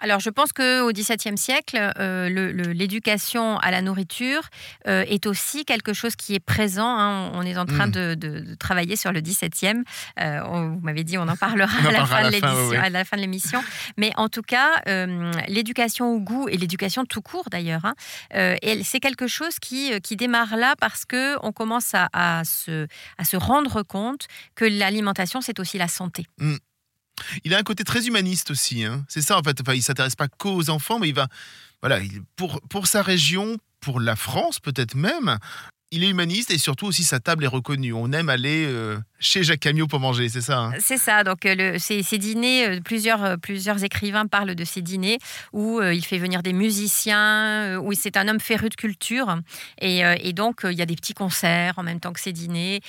Alors, 0.00 0.20
je 0.20 0.30
pense 0.30 0.52
qu'au 0.52 0.92
XVIIe 0.92 1.36
siècle, 1.36 1.92
euh, 1.98 2.28
l'éducation 2.72 3.58
à 3.58 3.70
la 3.70 3.82
nourriture 3.82 4.42
euh, 4.86 5.04
est 5.08 5.26
aussi 5.26 5.64
quelque 5.64 5.92
chose 5.92 6.14
qui 6.14 6.34
est 6.34 6.40
présent. 6.40 6.98
Hein. 6.98 7.32
On 7.34 7.42
est 7.42 7.56
en 7.56 7.66
train 7.66 7.88
mm. 7.88 8.14
de, 8.16 8.54
travailler 8.58 8.96
sur 8.96 9.12
le 9.12 9.20
XVIIe. 9.20 9.82
Euh, 10.20 10.40
vous 10.42 10.80
m'avez 10.80 11.02
dit, 11.02 11.18
on 11.18 11.26
en 11.26 11.36
parlera 11.36 11.88
à, 11.88 11.92
la 11.92 12.06
fin 12.06 12.16
à, 12.16 12.90
la 12.90 13.04
fin 13.04 13.16
de 13.16 13.22
l'émission. 13.22 13.62
Mais 13.96 14.12
en 14.16 14.28
tout 14.28 14.42
cas, 14.42 14.82
l'éducation 15.48 16.12
au 16.12 16.20
goût 16.20 16.48
et 16.48 16.56
l'éducation 16.56 17.04
tout 17.04 17.22
court 17.22 17.48
d'ailleurs, 17.50 17.84
hein, 17.84 17.94
c'est 18.82 19.00
quelque 19.00 19.26
chose 19.26 19.58
qui, 19.58 20.00
qui 20.00 20.16
démarre 20.16 20.56
là 20.56 20.74
parce 20.78 21.04
qu'on 21.04 21.52
commence 21.52 21.92
à, 21.94 22.42
se, 22.44 22.86
à 23.18 23.24
se 23.24 23.36
rendre 23.36 23.82
compte 23.82 24.26
que 24.54 24.64
l'alimentation, 24.64 25.40
c'est 25.40 25.58
aussi 25.58 25.78
la 25.78 25.88
santé. 25.88 26.26
Mm. 26.38 26.56
Il 27.44 27.54
a 27.54 27.58
un 27.58 27.62
côté 27.62 27.84
très 27.84 28.06
humaniste 28.06 28.50
aussi. 28.50 28.84
Hein. 28.84 29.04
C'est 29.08 29.22
ça, 29.22 29.38
en 29.38 29.42
fait. 29.42 29.60
Enfin, 29.60 29.74
il 29.74 29.82
s'intéresse 29.82 30.16
pas 30.16 30.28
qu'aux 30.28 30.70
enfants, 30.70 30.98
mais 30.98 31.08
il 31.08 31.14
va. 31.14 31.28
Voilà, 31.80 32.00
pour, 32.36 32.60
pour 32.62 32.86
sa 32.86 33.02
région, 33.02 33.58
pour 33.80 34.00
la 34.00 34.16
France 34.16 34.60
peut-être 34.60 34.94
même, 34.94 35.38
il 35.90 36.04
est 36.04 36.08
humaniste 36.08 36.50
et 36.50 36.58
surtout 36.58 36.86
aussi 36.86 37.02
sa 37.02 37.18
table 37.18 37.44
est 37.44 37.48
reconnue. 37.48 37.92
On 37.92 38.12
aime 38.12 38.28
aller 38.28 38.64
euh, 38.66 38.98
chez 39.18 39.42
Jacques 39.42 39.60
Camio 39.60 39.86
pour 39.86 40.00
manger, 40.00 40.28
c'est 40.28 40.42
ça 40.42 40.58
hein? 40.58 40.72
C'est 40.80 40.98
ça. 40.98 41.24
Donc 41.24 41.46
euh, 41.46 41.54
le, 41.54 41.78
ces, 41.78 42.02
dîners, 42.18 42.68
euh, 42.68 42.80
plusieurs, 42.80 43.38
plusieurs 43.38 43.82
écrivains 43.82 44.26
parlent 44.26 44.54
de 44.54 44.64
ces 44.64 44.82
dîners 44.82 45.18
où 45.52 45.80
il 45.80 46.04
fait 46.04 46.18
venir 46.18 46.42
des 46.42 46.52
musiciens, 46.52 47.78
où 47.78 47.92
c'est 47.94 48.16
un 48.16 48.28
homme 48.28 48.40
féru 48.40 48.68
de 48.68 48.74
culture. 48.74 49.38
Et, 49.80 50.00
et 50.00 50.32
donc 50.32 50.60
il 50.64 50.76
y 50.76 50.82
a 50.82 50.86
des 50.86 50.96
petits 50.96 51.14
concerts 51.14 51.74
en 51.76 51.82
même 51.82 52.00
temps 52.00 52.12
que 52.12 52.20
ces 52.20 52.32
dîners. 52.32 52.80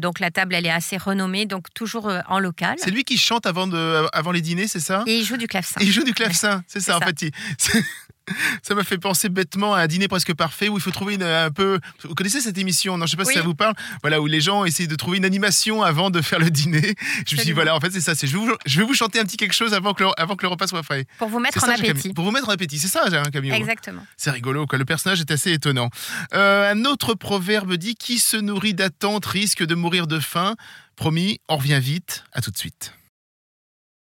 donc 0.00 0.18
la 0.18 0.30
table, 0.30 0.54
elle 0.54 0.66
est 0.66 0.70
assez 0.70 0.96
renommée, 0.96 1.46
donc 1.46 1.66
toujours 1.74 2.10
en 2.28 2.38
local. 2.38 2.76
C'est 2.78 2.90
lui 2.90 3.04
qui 3.04 3.18
chante 3.18 3.46
avant, 3.46 3.66
de, 3.66 4.06
avant 4.12 4.32
les 4.32 4.40
dîners, 4.40 4.68
c'est 4.68 4.80
ça? 4.80 5.04
Et 5.06 5.18
il 5.18 5.24
joue 5.24 5.36
du 5.36 5.46
clavecin. 5.46 5.80
il 5.80 5.92
joue 5.92 6.04
du 6.04 6.14
clavecin, 6.14 6.62
c'est 6.66 6.80
ça, 6.80 6.96
en 6.96 7.00
fait. 7.00 7.30
Ça 8.62 8.74
m'a 8.74 8.84
fait 8.84 8.98
penser 8.98 9.28
bêtement 9.28 9.74
à 9.74 9.82
un 9.82 9.86
dîner 9.86 10.08
presque 10.08 10.34
parfait 10.34 10.68
où 10.68 10.76
il 10.76 10.80
faut 10.80 10.90
trouver 10.90 11.22
un 11.22 11.50
peu. 11.50 11.78
Vous 12.04 12.14
connaissez 12.14 12.40
cette 12.40 12.58
émission 12.58 12.98
Non, 12.98 13.06
je 13.06 13.12
sais 13.12 13.16
pas 13.16 13.24
si 13.24 13.34
ça 13.34 13.42
vous 13.42 13.54
parle. 13.54 13.74
Voilà, 14.02 14.20
où 14.20 14.26
les 14.26 14.40
gens 14.40 14.64
essayent 14.64 14.88
de 14.88 14.96
trouver 14.96 15.18
une 15.18 15.24
animation 15.24 15.82
avant 15.82 16.10
de 16.10 16.20
faire 16.20 16.38
le 16.38 16.50
dîner. 16.50 16.94
Je 17.26 17.34
me 17.34 17.40
suis 17.40 17.46
dit, 17.46 17.52
voilà, 17.52 17.74
en 17.74 17.80
fait, 17.80 17.90
c'est 17.90 18.00
ça. 18.00 18.14
C'est 18.14 18.26
je, 18.26 18.36
vais 18.78 18.84
vous 18.84 18.94
chanter 18.94 19.20
un 19.20 19.24
petit 19.24 19.36
quelque 19.36 19.52
chose 19.52 19.74
avant 19.74 19.94
que 19.94 20.04
le, 20.04 20.10
avant 20.16 20.36
que 20.36 20.42
le 20.42 20.48
repas 20.48 20.66
soit 20.66 20.82
frais. 20.82 21.06
Pour 21.18 21.28
vous 21.28 21.38
mettre 21.38 21.62
en 21.64 21.68
appétit. 21.68 22.12
Pour 22.12 22.24
vous 22.24 22.30
mettre 22.30 22.48
en 22.48 22.52
appétit, 22.52 22.78
c'est 22.78 22.88
ça, 22.88 23.04
un 23.06 23.30
camion. 23.30 23.54
Exactement. 23.54 24.04
C'est 24.16 24.30
rigolo, 24.30 24.66
quoi. 24.66 24.78
Le 24.78 24.84
personnage 24.84 25.20
est 25.20 25.30
assez 25.30 25.52
étonnant. 25.52 25.90
Euh, 26.34 26.72
un 26.72 26.84
autre 26.84 27.14
proverbe 27.14 27.74
dit 27.74 27.94
Qui 27.94 28.18
se 28.18 28.36
nourrit 28.36 28.74
d'attente 28.74 29.26
risque 29.26 29.64
de 29.64 29.74
mourir 29.74 30.06
de 30.06 30.18
faim. 30.18 30.54
Promis, 30.96 31.40
on 31.48 31.56
revient 31.56 31.80
vite. 31.80 32.24
À 32.32 32.40
tout 32.40 32.50
de 32.50 32.58
suite. 32.58 32.92